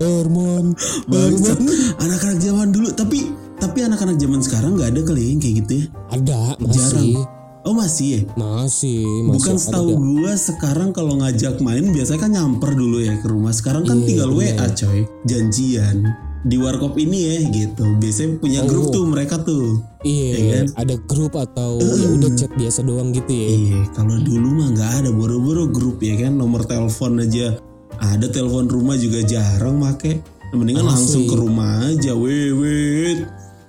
Herman 0.01 0.73
Bagus. 1.05 1.53
Anak-anak 2.01 2.39
zaman 2.41 2.73
dulu 2.73 2.89
tapi 2.95 3.29
tapi 3.57 3.86
anak-anak 3.86 4.17
zaman 4.17 4.41
sekarang 4.41 4.77
nggak 4.77 4.89
ada 4.93 5.01
kali 5.05 5.21
ya 5.21 5.27
yang 5.33 5.41
kayak 5.41 5.55
gitu 5.65 5.73
ya. 5.73 5.86
ada 6.13 6.38
masih 6.62 7.25
Oh 7.67 7.75
masih 7.75 8.08
ya. 8.08 8.19
masih 8.34 9.03
masih 9.03 9.36
Bukan 9.36 9.53
ada. 9.53 9.62
setahu 9.62 9.89
gua 9.93 10.34
sekarang 10.34 10.89
kalau 10.89 11.19
ngajak 11.19 11.60
main 11.60 11.91
biasanya 11.91 12.19
kan 12.19 12.32
nyamper 12.32 12.71
dulu 12.71 12.97
ya 12.97 13.19
ke 13.19 13.27
rumah. 13.27 13.51
Sekarang 13.51 13.84
kan 13.84 13.99
Iya, 13.99 14.08
tinggal 14.08 14.30
bener. 14.32 14.56
WA 14.56 14.67
coy. 14.71 14.99
Janjian 15.27 15.97
di 16.41 16.56
warkop 16.56 16.95
ini 16.95 17.19
ya 17.19 17.38
gitu. 17.45 17.84
Biasanya 17.97 18.39
punya 18.39 18.62
grup 18.63 18.88
Oh. 18.88 18.93
tuh 18.93 19.06
mereka 19.06 19.36
tuh. 19.38 19.84
iya 19.99 20.32
Iya 20.32 20.51
kan? 20.53 20.65
ada 20.80 20.95
grup 21.03 21.34
atau 21.36 21.75
ya 21.75 22.08
udah 22.10 22.32
chat 22.32 22.51
biasa 22.53 22.80
doang 22.82 23.12
gitu 23.12 23.27
ya 23.27 23.47
Iya, 23.51 23.80
kalau 23.91 24.15
dulu 24.17 24.47
mah 24.53 24.71
nggak 24.71 24.91
ada 24.97 25.10
boro-boro 25.12 25.67
grup 25.67 25.99
ya 25.99 26.15
kan, 26.17 26.34
nomor 26.34 26.63
telepon 26.63 27.19
aja. 27.19 27.60
Ada 27.97 28.30
telepon 28.30 28.65
rumah 28.65 28.95
juga 28.95 29.19
jarang 29.21 29.75
make. 29.75 30.23
Mendingan 30.47 30.80
Asli. 30.80 30.91
langsung 30.93 31.23
ke 31.25 31.36
rumah 31.36 31.84
aja, 31.84 32.15
weh, 32.15 33.19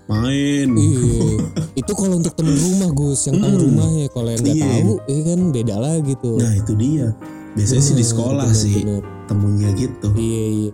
main. 0.08 0.68
Iya, 0.70 1.52
itu 1.74 1.92
kalau 1.92 2.16
untuk 2.16 2.32
temen 2.32 2.56
rumah 2.56 2.90
Gus 2.90 3.20
yang 3.24 3.38
tahu 3.38 3.54
rumahnya. 3.62 4.06
Kalau 4.08 4.28
yang 4.28 4.40
nggak 4.40 4.50
Hmm. 4.50 4.64
Iya. 4.64 4.72
tahu, 4.74 4.92
ya 5.04 5.20
kan 5.22 5.40
beda 5.50 5.76
lagi 5.76 6.12
tuh. 6.18 6.36
Nah 6.36 6.52
itu 6.54 6.72
dia. 6.74 7.06
Biasanya 7.50 7.82
sih 7.82 7.92
di 7.92 7.96
Bener, 7.98 8.08
sekolah 8.08 8.46
bener, 8.46 8.58
sih 8.58 8.74
bener. 8.78 9.02
temunya 9.26 9.68
gitu. 9.74 10.08
Iya, 10.14 10.44
iya. 10.48 10.72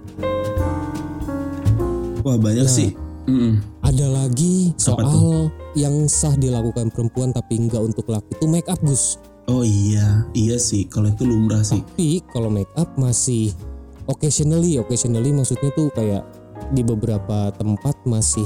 Wah 2.20 2.36
banyak 2.36 2.64
Nah. 2.64 2.72
sih. 2.72 2.90
Mm-mm. 3.24 3.56
Ada 3.80 4.06
lagi 4.06 4.76
soal 4.76 5.48
yang 5.72 6.04
sah 6.06 6.36
dilakukan 6.36 6.92
perempuan 6.92 7.32
tapi 7.32 7.56
enggak 7.56 7.80
untuk 7.82 8.04
laki 8.06 8.28
itu 8.30 8.44
make 8.44 8.68
up 8.68 8.76
Gus. 8.80 9.16
Oh 9.46 9.64
iya, 9.64 10.28
iya 10.32 10.56
sih. 10.56 10.84
Kalau 10.84 11.08
itu 11.08 11.24
lumrah 11.24 11.60
sih. 11.60 11.80
Tapi 11.82 12.20
kalau 12.28 12.48
make 12.48 12.68
up 12.74 12.92
masih 12.94 13.52
occasionally, 14.04 14.76
occasionally 14.76 15.32
maksudnya 15.32 15.72
tuh 15.72 15.88
kayak 15.90 16.24
di 16.70 16.80
beberapa 16.80 17.48
tempat 17.50 17.96
masih 18.04 18.44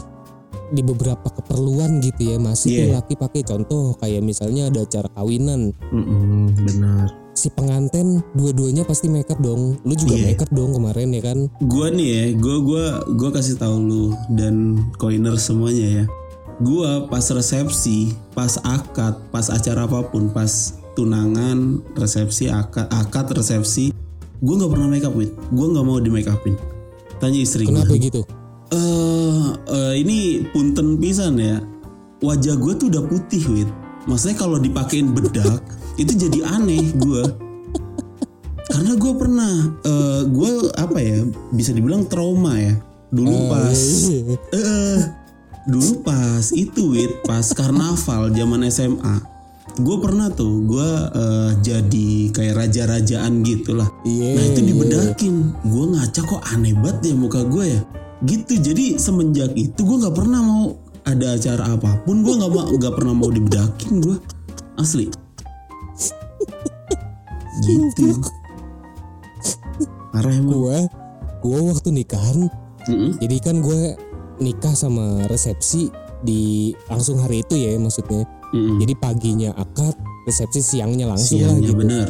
di 0.69 0.83
beberapa 0.83 1.25
keperluan 1.25 2.01
gitu 2.01 2.29
ya 2.29 2.37
masih 2.37 2.69
tuh 2.71 2.85
Iya. 2.85 2.95
laki 2.97 3.15
pakai 3.15 3.43
contoh 3.43 3.97
kayak 3.97 4.21
misalnya 4.21 4.69
ada 4.69 4.83
acara 4.83 5.09
kawinan 5.11 5.73
Mm-mm, 5.89 6.53
benar. 6.55 7.09
si 7.33 7.49
pengantin 7.49 8.19
dua-duanya 8.33 8.83
pasti 8.83 9.07
make 9.07 9.29
up 9.29 9.39
dong 9.39 9.79
lu 9.81 9.95
juga 9.95 10.15
Iya. 10.15 10.25
make 10.29 10.43
up 10.43 10.51
dong 10.51 10.71
kemarin 10.73 11.09
ya 11.11 11.23
kan 11.23 11.39
Gua 11.63 11.89
nih 11.89 12.09
ya, 12.09 12.23
gua 12.35 12.57
gua 12.59 12.85
gua 13.11 13.31
kasih 13.31 13.55
tahu 13.55 13.77
lu 13.79 14.05
dan 14.29 14.55
koiner 14.95 15.35
semuanya 15.37 15.87
ya. 15.87 16.05
Gua 16.59 17.07
pas 17.07 17.23
resepsi, 17.23 18.11
pas 18.35 18.59
akad, 18.59 19.15
pas 19.31 19.47
acara 19.47 19.87
apa 19.87 20.03
pun, 20.05 20.27
pas 20.27 20.51
tunangan, 20.93 21.79
resepsi, 21.95 22.51
akad, 22.51 22.91
akad 22.91 23.31
resepsi, 23.31 23.95
gua 24.39 24.59
nggak 24.59 24.67
pernah 24.69 24.89
make 24.89 25.07
up 25.07 25.15
wit. 25.15 25.31
Gua 25.49 25.71
nggak 25.71 25.87
mau 25.87 25.97
di 25.97 26.11
make 26.11 26.27
upin. 26.27 26.59
Tanya 27.17 27.39
istri 27.39 27.63
gua. 27.63 27.79
kenapa 27.79 27.95
gitu 27.95 28.27
Eh, 28.69 29.45
eh, 29.73 29.93
ini 29.97 30.45
punten 30.53 31.01
pisan 31.01 31.41
ya. 31.41 31.57
Wajah 32.21 32.59
gue 32.59 32.73
tuh 32.77 32.87
udah 32.93 33.05
putih, 33.07 33.43
wit. 33.49 33.71
Maksudnya 34.05 34.37
kalau 34.37 34.61
dipakein 34.61 35.17
bedak 35.17 35.65
itu 36.03 36.13
jadi 36.13 36.45
aneh 36.45 36.93
gue. 37.01 37.25
Karena 38.69 38.93
gue 38.95 39.13
pernah, 39.17 39.55
eh 39.81 40.23
gue 40.29 40.51
apa 40.77 40.99
ya, 41.01 41.25
bisa 41.51 41.73
dibilang 41.73 42.05
trauma 42.05 42.61
ya. 42.61 42.77
Dulu 43.09 43.49
pas, 43.49 43.73
Iya. 44.05 44.37
eh, 44.61 44.99
dulu 45.65 46.05
pas 46.05 46.45
itu 46.53 46.93
wit, 46.93 47.25
pas 47.25 47.45
karnaval 47.57 48.29
zaman 48.37 48.69
SMA. 48.69 49.17
Gue 49.79 49.97
pernah 50.03 50.29
tuh, 50.29 50.69
gue 50.69 50.91
eh, 51.17 51.51
jadi 51.65 52.09
kayak 52.37 52.55
raja-rajaan 52.61 53.33
gitu 53.41 53.73
lah. 53.81 53.89
iya 54.05 54.37
Nah 54.37 54.45
itu 54.45 54.61
dibedakin, 54.61 55.35
gue 55.65 55.85
ngaca 55.97 56.21
kok 56.21 56.43
aneh 56.53 56.77
banget 56.77 57.09
ya 57.09 57.15
muka 57.17 57.41
gue 57.49 57.65
ya. 57.65 57.81
Gitu, 58.19 58.59
jadi 58.59 58.99
semenjak 58.99 59.55
itu 59.55 59.79
gue 59.79 59.97
nggak 59.99 60.17
pernah 60.17 60.43
mau 60.43 60.65
ada 61.03 61.39
acara 61.39 61.65
apa 61.73 62.03
pun, 62.03 62.21
gue 62.21 62.35
nggak 62.35 62.51
mau 62.51 62.67
nggak 62.69 62.95
pernah 62.95 63.15
mau 63.15 63.31
dibedakin 63.31 64.03
gue, 64.03 64.17
asli. 64.77 65.07
Gitu. 67.59 68.15
Parah 70.11 70.33
emang. 70.33 70.51
gue 70.51 70.79
gue 71.39 71.61
waktu 71.71 71.89
nikahan 71.95 72.51
Mm-mm. 72.89 73.19
jadi 73.23 73.37
kan 73.39 73.63
gue 73.63 73.95
nikah 74.39 74.75
sama 74.75 75.23
resepsi 75.27 75.87
di 76.19 76.73
langsung 76.89 77.23
hari 77.23 77.47
itu 77.47 77.55
ya 77.55 77.79
maksudnya 77.79 78.27
Mm-mm. 78.51 78.83
jadi 78.83 78.95
paginya 78.99 79.51
akad 79.55 79.95
resepsi 80.25 80.59
siangnya 80.65 81.07
langsung 81.07 81.39
lah 81.39 81.55
Siangnya 81.55 81.71
gitu 81.71 81.79
bener. 81.79 82.07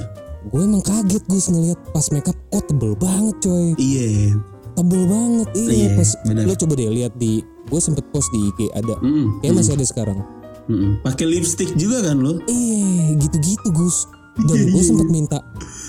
gue 0.49 0.61
emang 0.64 0.81
kaget 0.81 1.23
Gus 1.29 1.47
ngelihat 1.53 1.79
pas 1.92 2.07
makeup 2.09 2.37
kok 2.49 2.64
tebel 2.64 2.97
banget 2.97 3.37
coy 3.42 3.77
Iya. 3.77 4.33
Tebel 4.78 5.02
banget. 5.04 5.48
Iya, 5.52 5.68
Iya, 5.68 5.88
pas 5.92 6.10
lo 6.24 6.54
coba 6.54 6.72
deh 6.72 6.86
lihat 6.88 7.12
di 7.14 7.42
gue 7.42 7.80
sempet 7.80 8.06
post 8.08 8.30
di 8.30 8.46
IG 8.46 8.70
ada. 8.72 8.94
Mm-mm. 8.96 9.42
kayak 9.42 9.54
masih 9.54 9.74
ada 9.74 9.82
sekarang. 9.84 10.18
Mm-mm. 10.66 11.02
Pakai 11.02 11.26
lipstick 11.26 11.74
juga 11.74 12.00
kan 12.00 12.16
lo? 12.16 12.38
eh 12.44 13.18
gitu-gitu 13.18 13.68
Gus. 13.70 14.06
Dan 14.38 14.54
Iya, 14.54 14.64
gue 14.70 14.84
sempet 14.84 15.08
minta 15.08 15.38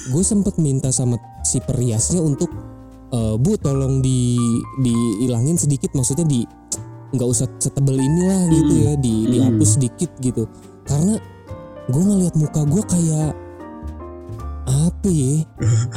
gue 0.10 0.24
sempet 0.24 0.56
minta 0.58 0.90
sama 0.90 1.16
si 1.44 1.62
periasnya 1.62 2.18
untuk 2.18 2.50
eh, 3.10 3.36
bu 3.36 3.54
tolong 3.56 4.02
di 4.02 4.36
dihilangin 4.80 5.56
sedikit. 5.56 5.94
Maksudnya 5.94 6.26
di 6.26 6.42
nggak 7.10 7.26
usah 7.26 7.46
setebel 7.58 7.98
inilah 7.98 8.42
gitu 8.48 8.74
Hmm. 8.76 8.84
ya 8.84 8.94
di 8.96 9.14
dihapus 9.28 9.70
sedikit 9.78 10.10
gitu. 10.20 10.50
Karena 10.84 11.18
gue 11.86 12.04
ngelihat 12.04 12.36
muka 12.36 12.62
gue 12.64 12.84
kayak 12.86 13.30
apa 14.70 15.10
ya 15.10 15.42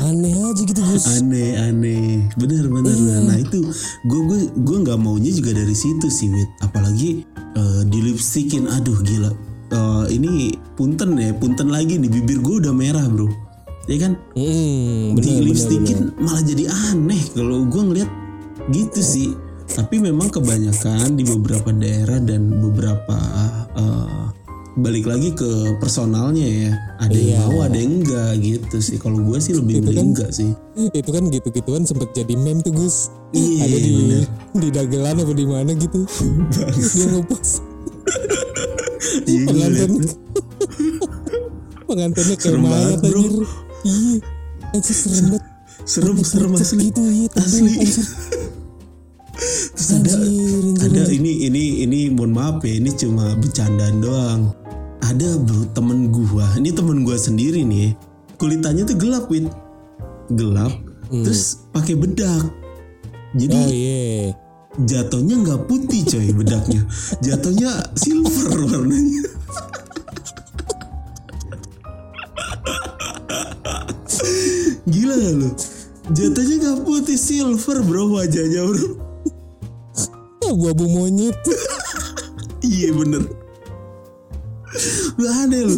aneh 0.01 0.33
aja 0.33 0.63
gitu 0.65 0.81
Gus 0.81 1.05
Aneh 1.21 1.61
aneh. 1.61 2.25
Bener 2.41 2.65
bener. 2.73 2.97
Iya. 2.97 3.17
Nah 3.29 3.37
itu 3.37 3.61
gue 4.09 4.21
gue 4.25 4.39
gue 4.57 4.77
nggak 4.89 4.99
maunya 4.99 5.31
juga 5.31 5.53
dari 5.53 5.77
situ 5.77 6.09
sih 6.09 6.33
Wit. 6.33 6.51
Apalagi 6.65 7.29
eh, 7.37 7.83
di 7.87 7.99
lipstickin. 8.01 8.67
Aduh 8.73 8.99
gila. 9.05 9.31
Eh, 9.73 10.05
ini 10.17 10.57
punten 10.75 11.21
ya 11.21 11.37
punten 11.37 11.69
lagi 11.69 12.01
nih 12.01 12.09
bibir 12.09 12.41
gue 12.41 12.65
udah 12.65 12.73
merah 12.73 13.05
bro. 13.07 13.29
Ya 13.91 13.99
kan? 13.99 14.15
Di 14.39 15.19
bener, 15.19 15.43
bener, 15.43 15.99
malah 16.23 16.43
jadi 16.47 16.71
aneh 16.95 17.23
kalau 17.35 17.67
gue 17.67 17.83
ngeliat 17.83 18.11
gitu 18.71 19.03
sih 19.03 19.35
tapi 19.67 19.99
memang 19.99 20.29
kebanyakan 20.31 21.19
di 21.19 21.25
beberapa 21.27 21.75
daerah 21.75 22.23
dan 22.23 22.63
beberapa 22.63 23.17
eh, 23.75 24.41
balik 24.75 25.05
lagi 25.05 25.31
ke 25.31 25.49
personalnya 25.77 26.43
ya. 26.43 26.73
Ada 26.99 27.13
yang 27.13 27.29
Iya. 27.39 27.41
mau 27.47 27.61
ada 27.61 27.77
yang 27.77 27.93
enggak 27.99 28.31
gitu 28.39 28.77
sih. 28.79 28.97
Kalau 28.97 29.19
gue 29.19 29.39
sih 29.39 29.53
lebih 29.53 29.81
Itu 29.81 29.91
kan- 29.91 30.07
enggak 30.07 30.31
sih. 30.31 30.51
itu 30.91 31.11
kan 31.11 31.25
gitu-gituan 31.29 31.83
sempet 31.83 32.09
jadi 32.13 32.33
meme 32.35 32.61
tuh 32.61 32.73
Gus. 32.73 33.13
Iya, 33.31 33.63
ada 33.63 33.77
di 33.79 33.91
bener. 33.93 34.25
di 34.55 34.69
dagelan 34.69 35.17
apa 35.19 35.33
di 35.33 35.45
mana 35.45 35.71
gitu. 35.73 36.01
Dia 36.73 37.07
ngepost. 37.11 37.53
Gue 39.23 39.39
pengantin 39.45 39.93
pengantinnya 41.89 42.37
kayak 42.37 42.59
mayat 42.59 42.99
bro. 42.99 43.13
anjir. 43.13 43.35
Iya. 43.83 44.15
Anjir 44.73 44.95
serem 44.95 45.25
banget. 45.29 45.43
Serem 45.83 46.17
serem 46.23 46.53
asli. 46.55 46.85
gitu 46.87 47.03
iya 47.05 47.27
Asli. 47.35 47.73
terus 49.73 49.89
ada 49.91 50.15
anjir 50.15 50.63
anjir, 50.63 50.87
ada 50.87 51.01
anjir. 51.03 51.19
ini 51.19 51.33
ini 51.43 51.63
ini 51.83 51.99
mohon 52.09 52.31
maaf 52.31 52.63
ya 52.63 52.79
ini 52.79 52.95
cuma 52.95 53.35
bercandaan 53.35 53.99
doang 53.99 54.41
ada 55.03 55.35
bro 55.35 55.67
temen 55.75 56.15
gua. 56.15 56.47
Ini 56.55 56.71
temen 56.71 57.03
gua 57.03 57.19
sendiri 57.19 57.67
nih. 57.67 57.99
Kulitannya 58.38 58.87
tuh 58.87 58.99
gelap 58.99 59.27
wit 59.31 59.51
gelap 60.33 60.73
terus 61.11 61.69
pakai 61.75 61.99
bedak. 61.99 62.47
Jadi 63.37 63.57
oh 63.57 63.69
iya. 63.69 64.33
jatuhnya 64.81 65.37
nggak 65.43 65.61
putih 65.69 66.01
coy 66.07 66.33
bedaknya. 66.33 66.87
Jatuhnya 67.21 67.71
silver 67.99 68.65
warnanya. 68.65 69.25
Gila 74.83 75.15
gak 75.17 75.35
lu? 75.37 75.49
Jatuhnya 76.12 76.55
nggak 76.61 76.79
putih 76.85 77.19
silver 77.21 77.79
bro 77.85 78.17
wajahnya 78.17 78.62
bro. 78.69 78.88
Abu-abu 80.49 80.85
monyet. 80.88 81.37
Iya 82.62 82.93
bener 82.95 83.41
Lu 85.21 85.27
aneh 85.29 85.63
lu 85.65 85.77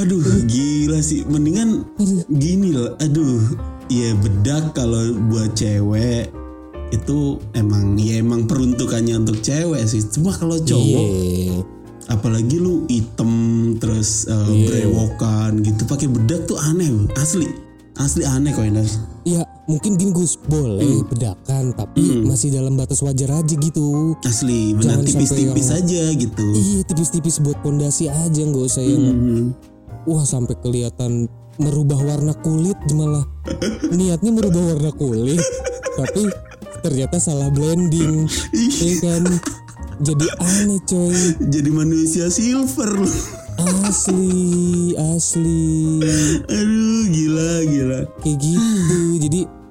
Aduh 0.00 0.22
gila 0.48 1.02
sih. 1.04 1.26
Mendingan 1.26 1.84
gini 2.30 2.72
loh 2.72 2.96
Aduh 3.02 3.42
Ya 3.90 4.14
bedak 4.14 4.78
kalau 4.78 5.18
buat 5.28 5.58
cewek. 5.58 6.30
Itu 6.94 7.42
emang 7.58 7.98
Ya 7.98 8.22
emang 8.22 8.46
peruntukannya 8.46 9.26
untuk 9.26 9.42
cewek 9.42 9.82
sih. 9.86 10.02
Cuma 10.10 10.30
kalau 10.34 10.58
cowok 10.58 11.06
iya. 11.10 11.58
Apalagi 12.10 12.58
lu 12.58 12.86
item 12.90 13.32
Terus 13.78 14.26
uh, 14.30 14.50
brewokan 14.66 15.62
gitu 15.62 15.86
pakai 15.86 16.06
bedak 16.06 16.46
tuh 16.46 16.58
aneh. 16.58 16.90
Asli. 17.18 17.50
Asli 17.98 18.22
aneh 18.24 18.54
kok 18.54 18.64
ya 18.64 18.82
mungkin 19.70 19.94
gini 19.94 20.10
Gus 20.10 20.34
boleh 20.36 20.82
Hmm. 20.82 21.06
bedakan 21.06 21.64
tapi 21.72 22.02
masih 22.20 22.50
dalam 22.50 22.74
batas 22.74 22.98
wajar 23.00 23.30
aja 23.32 23.54
gitu. 23.54 24.18
Asli 24.20 24.74
sampai 24.74 25.06
tipis-tipis 25.06 25.68
yang- 25.70 25.78
aja 25.78 26.02
gitu. 26.12 26.44
Iya 26.50 26.80
tipis-tipis 26.84 27.38
buat 27.38 27.62
pondasi 27.62 28.10
aja 28.10 28.40
nggak 28.40 28.64
usah 28.66 28.82
yang 28.82 29.04
Hmm. 29.06 29.46
wah 30.04 30.26
sampai 30.26 30.58
kelihatan 30.58 31.30
merubah 31.56 32.00
warna 32.00 32.34
kulit 32.36 32.76
malah. 32.90 33.22
Niatnya 33.86 34.32
merubah 34.32 34.74
warna 34.74 34.90
kulit 34.90 35.38
tapi 35.94 36.26
ternyata 36.80 37.16
salah 37.16 37.46
blending 37.48 38.26
ya 38.56 38.94
kan? 39.00 39.22
Jadi 40.00 40.26
aneh 40.40 40.80
coy. 40.82 41.14
Jadi 41.38 41.70
manusia 41.70 42.26
silver. 42.26 42.88
Asli 43.84 44.96
asli. 44.96 46.00
Aduh 46.48 47.04
gila 47.12 47.50
gila. 47.68 48.00
Kayak 48.24 48.38
gitu 48.40 48.79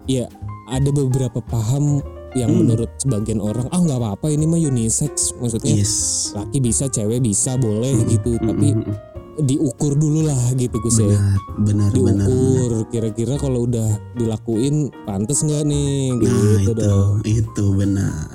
ya 0.10 0.26
ada 0.66 0.90
beberapa 0.90 1.38
paham 1.40 2.02
yang 2.34 2.54
Hmm. 2.54 2.62
menurut 2.62 2.90
sebagian 2.98 3.38
orang 3.38 3.70
ah 3.70 3.78
nggak 3.78 3.98
apa-apa 3.98 4.30
ini 4.30 4.46
mah 4.46 4.58
unisex. 4.58 5.34
Maksudnya 5.38 5.82
Yes. 5.82 6.30
laki 6.34 6.58
bisa 6.60 6.86
cewek 6.86 7.22
bisa 7.22 7.54
boleh 7.56 7.94
gitu 8.06 8.38
tapi 8.38 8.74
Mm-mm. 8.74 8.94
diukur 9.40 9.94
dulu 9.96 10.26
lah 10.26 10.38
gitu 10.54 10.78
Gus 10.80 11.00
ya. 11.00 11.10
Benar 11.10 11.34
benar 11.62 11.90
benar 11.94 12.28
diukur 12.30 12.72
kira-kira 12.90 13.34
kalau 13.38 13.66
udah 13.66 13.88
dilakuin 14.14 14.90
pantas 15.06 15.42
nggak 15.42 15.64
nih? 15.64 16.14
Nah 16.14 16.22
gitu 16.22 16.46
itu 16.60 16.72
dong. 16.76 17.14
itu 17.24 17.66
benar. 17.74 18.30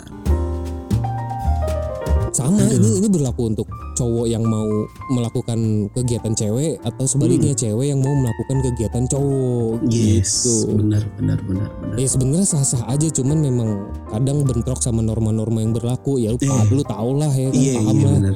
Sama 2.35 2.67
ini 2.67 2.99
ini 2.99 3.07
berlaku 3.07 3.47
untuk 3.47 3.71
cowok 3.95 4.27
yang 4.27 4.43
mau 4.43 4.67
melakukan 5.09 5.59
kegiatan 5.91 6.33
cewek 6.33 6.77
atau 6.81 7.05
sebaliknya 7.05 7.53
cewek 7.53 7.89
yang 7.89 7.99
mau 7.99 8.13
melakukan 8.13 8.59
kegiatan 8.63 9.05
cowok 9.07 9.81
Hmm. 9.81 9.89
yes 9.89 10.45
gitu 10.45 10.75
benar 10.77 11.03
benar 11.15 11.39
benar 11.41 11.69
benar 11.79 11.97
ya 11.97 12.07
sebenarnya 12.07 12.45
sah-sah 12.45 12.85
aja 12.87 13.09
cuman 13.09 13.39
memang 13.39 13.69
kadang 14.09 14.43
bentrok 14.43 14.79
sama 14.79 15.01
norma-norma 15.01 15.59
yang 15.59 15.73
berlaku 15.73 16.19
ya 16.19 16.31
lu, 16.31 16.39
Eh. 16.39 16.67
lu 16.71 16.83
tau 16.83 17.11
lah 17.13 17.31
ya 17.31 17.49
kan 17.49 17.57
iya 17.57 17.73
paham 17.77 17.95
iya 17.95 18.05
lah 18.05 18.15
benar 18.19 18.35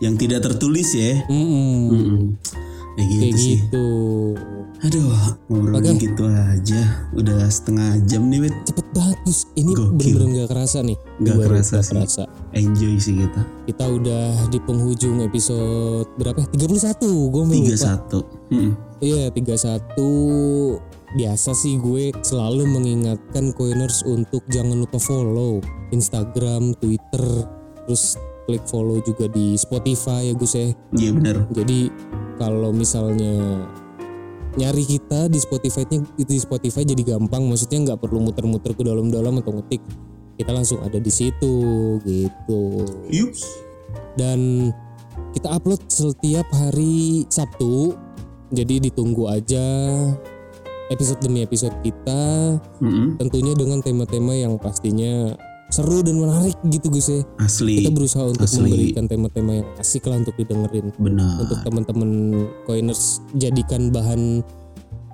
yang 0.00 0.14
tidak 0.16 0.40
tertulis 0.42 0.88
ya 0.90 1.12
Mm-mm. 1.26 1.78
Mm-mm. 1.88 2.20
ya 2.96 3.04
gitu 3.04 3.20
kayak 3.20 3.36
sih 3.36 3.56
gitu 3.58 3.86
aduh 4.80 5.36
ngobrolnya 5.52 5.92
Oke. 5.92 6.08
gitu 6.08 6.24
aja. 6.28 6.82
Udah 7.12 7.44
setengah 7.52 8.00
jam 8.08 8.28
nih 8.32 8.48
wit. 8.48 8.54
Cepet 8.64 8.86
banget 8.96 9.18
Gus 9.28 9.40
ini 9.54 9.72
bener-bener 9.76 10.44
gak 10.44 10.50
kerasa 10.56 10.78
nih. 10.80 10.98
Baru 11.20 11.52
kerasa 11.52 11.72
nggak 11.76 11.84
sih. 11.84 11.94
kerasa. 11.96 12.24
enjoy 12.56 12.94
sih 12.96 13.14
kita. 13.20 13.42
Kita 13.68 13.84
udah 13.86 14.26
di 14.48 14.58
penghujung 14.64 15.20
episode 15.20 16.08
berapa 16.16 16.42
ya? 16.42 16.48
31 16.56 17.32
gue 17.32 17.42
mau 17.44 17.54
tiga 17.54 17.76
lupa 17.76 17.84
satu. 17.84 18.20
Mm-mm. 18.50 18.72
Iya 19.00 19.32
31 19.32 21.00
Biasa 21.10 21.50
sih 21.58 21.74
gue 21.82 22.14
selalu 22.22 22.70
mengingatkan 22.70 23.50
Coiners 23.58 24.06
untuk 24.06 24.46
jangan 24.46 24.78
lupa 24.78 25.02
follow 25.02 25.58
Instagram, 25.90 26.70
Twitter 26.78 27.50
Terus 27.88 28.14
klik 28.46 28.62
follow 28.70 29.02
juga 29.02 29.26
di 29.26 29.58
Spotify 29.58 30.30
ya 30.30 30.34
Gus 30.38 30.54
ya. 30.54 30.70
Iya 30.94 31.10
benar 31.10 31.36
Jadi 31.50 31.90
kalau 32.38 32.70
misalnya 32.70 33.66
nyari 34.58 34.82
kita 34.82 35.30
di 35.30 35.38
Spotify 35.38 35.86
di 36.16 36.38
Spotify 36.40 36.82
jadi 36.82 37.14
gampang. 37.14 37.46
Maksudnya 37.46 37.92
nggak 37.92 38.00
perlu 38.02 38.24
muter-muter 38.24 38.74
ke 38.74 38.82
dalam-dalam 38.82 39.38
atau 39.42 39.54
ngetik. 39.58 39.82
Kita 40.40 40.50
langsung 40.56 40.80
ada 40.80 40.96
di 40.96 41.12
situ 41.12 41.54
gitu. 42.02 42.62
Yups. 43.12 43.44
Dan 44.16 44.70
kita 45.36 45.52
upload 45.52 45.84
setiap 45.86 46.48
hari 46.50 47.28
Sabtu. 47.28 47.94
Jadi 48.50 48.90
ditunggu 48.90 49.30
aja 49.30 49.62
episode 50.90 51.22
demi 51.22 51.46
episode 51.46 51.76
kita. 51.86 52.58
Mm-mm. 52.82 53.14
tentunya 53.20 53.54
dengan 53.54 53.78
tema-tema 53.78 54.34
yang 54.34 54.58
pastinya 54.58 55.38
seru 55.70 56.02
dan 56.02 56.18
menarik 56.18 56.58
gitu 56.66 56.90
Gus 56.90 57.08
ya. 57.08 57.22
asli 57.38 57.86
Kita 57.86 57.94
berusaha 57.94 58.26
untuk 58.26 58.44
asli. 58.44 58.66
memberikan 58.66 59.06
tema-tema 59.06 59.62
yang 59.62 59.68
asik 59.78 60.04
lah 60.10 60.18
untuk 60.18 60.34
didengerin. 60.34 60.90
benar 60.98 61.46
Untuk 61.46 61.58
teman-teman 61.62 62.10
coiners 62.66 63.22
jadikan 63.38 63.94
bahan 63.94 64.42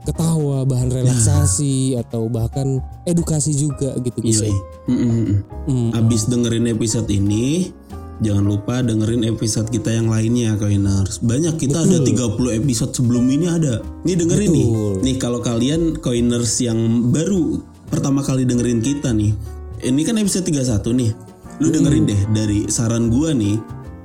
ketawa, 0.07 0.63
bahan 0.63 0.89
relaksasi 0.89 1.99
atau 1.99 2.31
bahkan 2.31 2.79
edukasi 3.05 3.53
juga 3.53 3.99
gitu 4.01 4.23
Gus 4.23 4.41
ya. 4.41 4.49
Yoi. 4.49 4.55
Mm-mm. 4.87 5.25
Hmm. 5.67 5.91
Abis 5.99 6.31
dengerin 6.31 6.71
episode 6.71 7.11
ini, 7.11 7.75
jangan 8.23 8.47
lupa 8.47 8.87
dengerin 8.87 9.27
episode 9.27 9.67
kita 9.69 9.91
yang 9.91 10.07
lainnya, 10.07 10.55
Coiners. 10.55 11.19
Banyak 11.21 11.59
kita 11.59 11.83
ada 11.83 11.99
30 12.01 12.39
episode 12.55 12.95
sebelum 12.95 13.27
ini 13.27 13.47
ada. 13.51 13.83
Nih 14.07 14.15
dengerin 14.15 14.51
nih. 14.55 14.67
Betul. 14.71 14.95
Nih 15.03 15.17
kalau 15.19 15.41
kalian 15.43 15.99
Coiners 15.99 16.55
yang 16.63 17.11
baru 17.11 17.61
pertama 17.91 18.23
kali 18.23 18.47
dengerin 18.47 18.81
kita 18.81 19.11
nih. 19.11 19.35
Ini 19.79 20.01
kan 20.03 20.17
episode 20.17 20.45
31 20.45 20.93
nih. 20.93 21.11
Lu 21.59 21.69
dengerin 21.69 22.05
deh 22.05 22.21
dari 22.31 22.65
saran 22.67 23.09
gua 23.09 23.33
nih. 23.33 23.57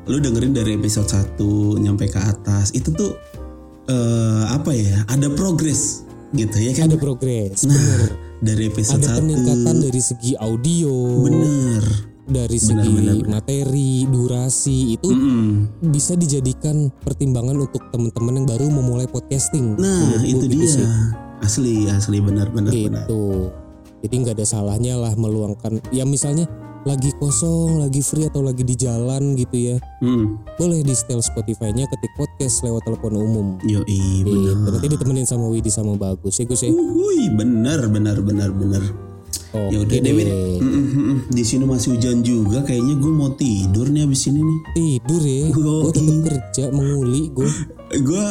Lu 0.06 0.18
dengerin 0.18 0.52
dari 0.52 0.76
episode 0.76 1.08
1 1.08 1.40
nyampe 1.78 2.08
ke 2.08 2.18
atas. 2.18 2.72
Itu 2.72 2.92
tuh 2.92 3.12
eh, 3.86 4.44
apa 4.48 4.72
ya? 4.72 5.04
Ada 5.08 5.30
progres 5.30 6.04
gitu 6.32 6.56
ya 6.56 6.72
kan? 6.72 6.88
ada 6.88 6.96
progres 6.96 7.68
Nah, 7.68 7.76
bener 7.76 8.02
dari 8.40 8.64
episode 8.66 9.04
ada 9.04 9.14
1 9.14 9.20
peningkatan 9.20 9.76
dari 9.78 10.00
segi 10.00 10.32
audio 10.40 10.96
bener. 11.22 11.84
dari 12.24 12.56
segi 12.56 12.96
materi 13.28 14.08
durasi 14.08 14.96
itu 14.96 15.12
Mm-mm. 15.12 15.84
bisa 15.92 16.16
dijadikan 16.16 16.88
pertimbangan 17.04 17.60
untuk 17.60 17.84
teman-teman 17.92 18.34
yang 18.34 18.48
baru 18.48 18.72
memulai 18.72 19.06
podcasting 19.06 19.76
Nah, 19.76 20.24
itu 20.24 20.48
gitu 20.48 20.56
dia. 20.56 20.72
sih. 20.72 20.88
Asli, 21.44 21.92
asli 21.92 22.24
benar 22.24 22.48
benar 22.48 22.72
benar. 22.72 23.06
Jadi 24.02 24.14
nggak 24.18 24.36
ada 24.38 24.46
salahnya 24.46 24.98
lah 24.98 25.14
meluangkan 25.16 25.80
ya 25.90 26.04
misalnya 26.04 26.46
lagi 26.82 27.14
kosong 27.16 27.78
lagi 27.78 28.02
free 28.02 28.26
atau 28.26 28.42
lagi 28.42 28.66
di 28.66 28.74
jalan 28.74 29.38
gitu 29.38 29.54
ya 29.54 29.78
Hmm. 30.02 30.42
boleh 30.58 30.82
di 30.82 30.98
setel 30.98 31.22
Spotify-nya 31.22 31.86
ketik 31.86 32.10
podcast 32.18 32.66
lewat 32.66 32.82
telepon 32.82 33.14
umum 33.16 33.48
Yoi, 33.62 33.86
gitu. 34.26 34.34
benar. 34.58 34.82
nanti 34.82 34.90
ditemenin 34.90 35.30
sama 35.30 35.46
Widi 35.46 35.70
sama 35.70 35.94
Bagus 35.94 36.42
ya 36.42 36.50
Gus 36.50 36.66
ya 36.66 36.74
Wuih, 36.74 37.30
benar 37.32 37.86
benar 37.86 38.18
benar 38.20 38.50
benar. 38.50 38.82
oke 39.54 39.70
Ya 39.70 39.78
udah 39.78 39.98
mm. 40.02 41.28
Di 41.30 41.44
sini 41.44 41.68
masih 41.68 41.94
hujan 41.94 42.24
juga. 42.24 42.64
Kayaknya 42.64 42.96
gue 42.98 43.12
mau 43.12 43.30
tidur 43.36 43.88
nih 43.88 44.08
abis 44.08 44.32
ini 44.32 44.40
nih. 44.42 44.60
tidur 44.74 45.22
ya 45.22 45.44
gue 45.52 45.76
tetap 45.92 46.18
kerja 46.24 46.64
menguli 46.72 47.30
gue 47.30 47.50
Gue 48.00 48.26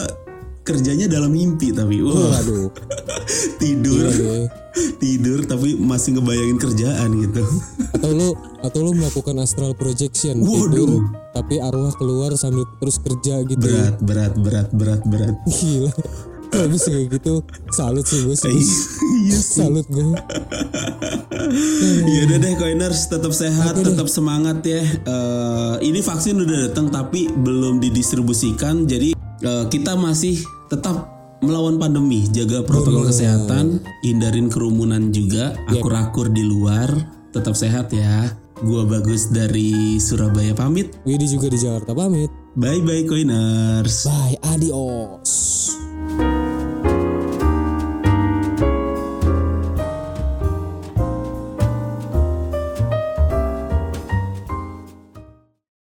kerjanya 0.70 1.06
dalam 1.10 1.34
mimpi 1.34 1.74
tapi 1.74 1.98
wah 2.00 2.14
waduh 2.38 2.70
tidur 3.60 4.06
iya, 4.06 4.10
iya. 4.14 4.38
tidur 5.02 5.42
tapi 5.44 5.74
masih 5.74 6.14
ngebayangin 6.14 6.58
kerjaan 6.62 7.08
gitu. 7.18 7.42
atau 7.90 8.10
lo 8.14 8.28
atau 8.62 8.80
lo 8.86 8.90
melakukan 8.94 9.34
astral 9.42 9.74
projection 9.74 10.40
Waduh. 10.40 10.70
tidur 10.70 10.90
tapi 11.34 11.58
arwah 11.58 11.90
keluar 11.94 12.34
sambil 12.34 12.66
terus 12.78 12.98
kerja 12.98 13.42
gitu. 13.46 13.62
Berat 13.62 13.98
berat 14.02 14.34
berat 14.38 14.68
berat 14.70 15.02
berat. 15.06 15.34
gila 15.58 15.90
bisa 16.66 16.90
kayak 16.90 17.14
gitu 17.14 17.46
salut 17.70 18.02
sih 18.02 18.26
gue 18.26 18.34
sih 18.34 18.50
Iya 18.50 19.38
sih. 19.38 19.62
salut 19.62 19.86
gue 19.86 20.02
Ya 22.10 22.20
udah 22.26 22.38
deh 22.38 22.54
Coiners 22.58 23.06
tetap 23.06 23.30
sehat, 23.30 23.74
deh. 23.78 23.86
tetap 23.86 24.06
semangat 24.06 24.62
ya. 24.62 24.82
Eh, 24.82 25.74
ini 25.82 25.98
vaksin 25.98 26.36
udah 26.36 26.68
datang 26.68 26.90
tapi 26.90 27.26
belum 27.30 27.78
didistribusikan. 27.78 28.84
Jadi 28.84 29.14
eh, 29.16 29.64
kita 29.66 29.96
masih 29.96 30.38
tetap 30.70 31.10
melawan 31.42 31.76
pandemi, 31.76 32.30
jaga 32.30 32.62
protokol 32.62 33.10
kesehatan, 33.10 33.82
hindarin 34.06 34.46
kerumunan 34.46 35.10
juga, 35.10 35.58
akur-akur 35.66 36.30
di 36.30 36.46
luar, 36.46 36.88
tetap 37.34 37.58
sehat 37.58 37.90
ya. 37.90 38.30
Gua 38.60 38.84
bagus 38.84 39.32
dari 39.32 39.96
Surabaya 39.96 40.52
pamit. 40.52 40.92
Widi 41.08 41.26
juga 41.32 41.48
di 41.48 41.56
Jakarta 41.56 41.96
pamit 41.96 42.28
Bye 42.60 42.84
bye 42.84 43.08
Coiners. 43.08 44.04
bye 44.04 44.36
adios 44.52 45.72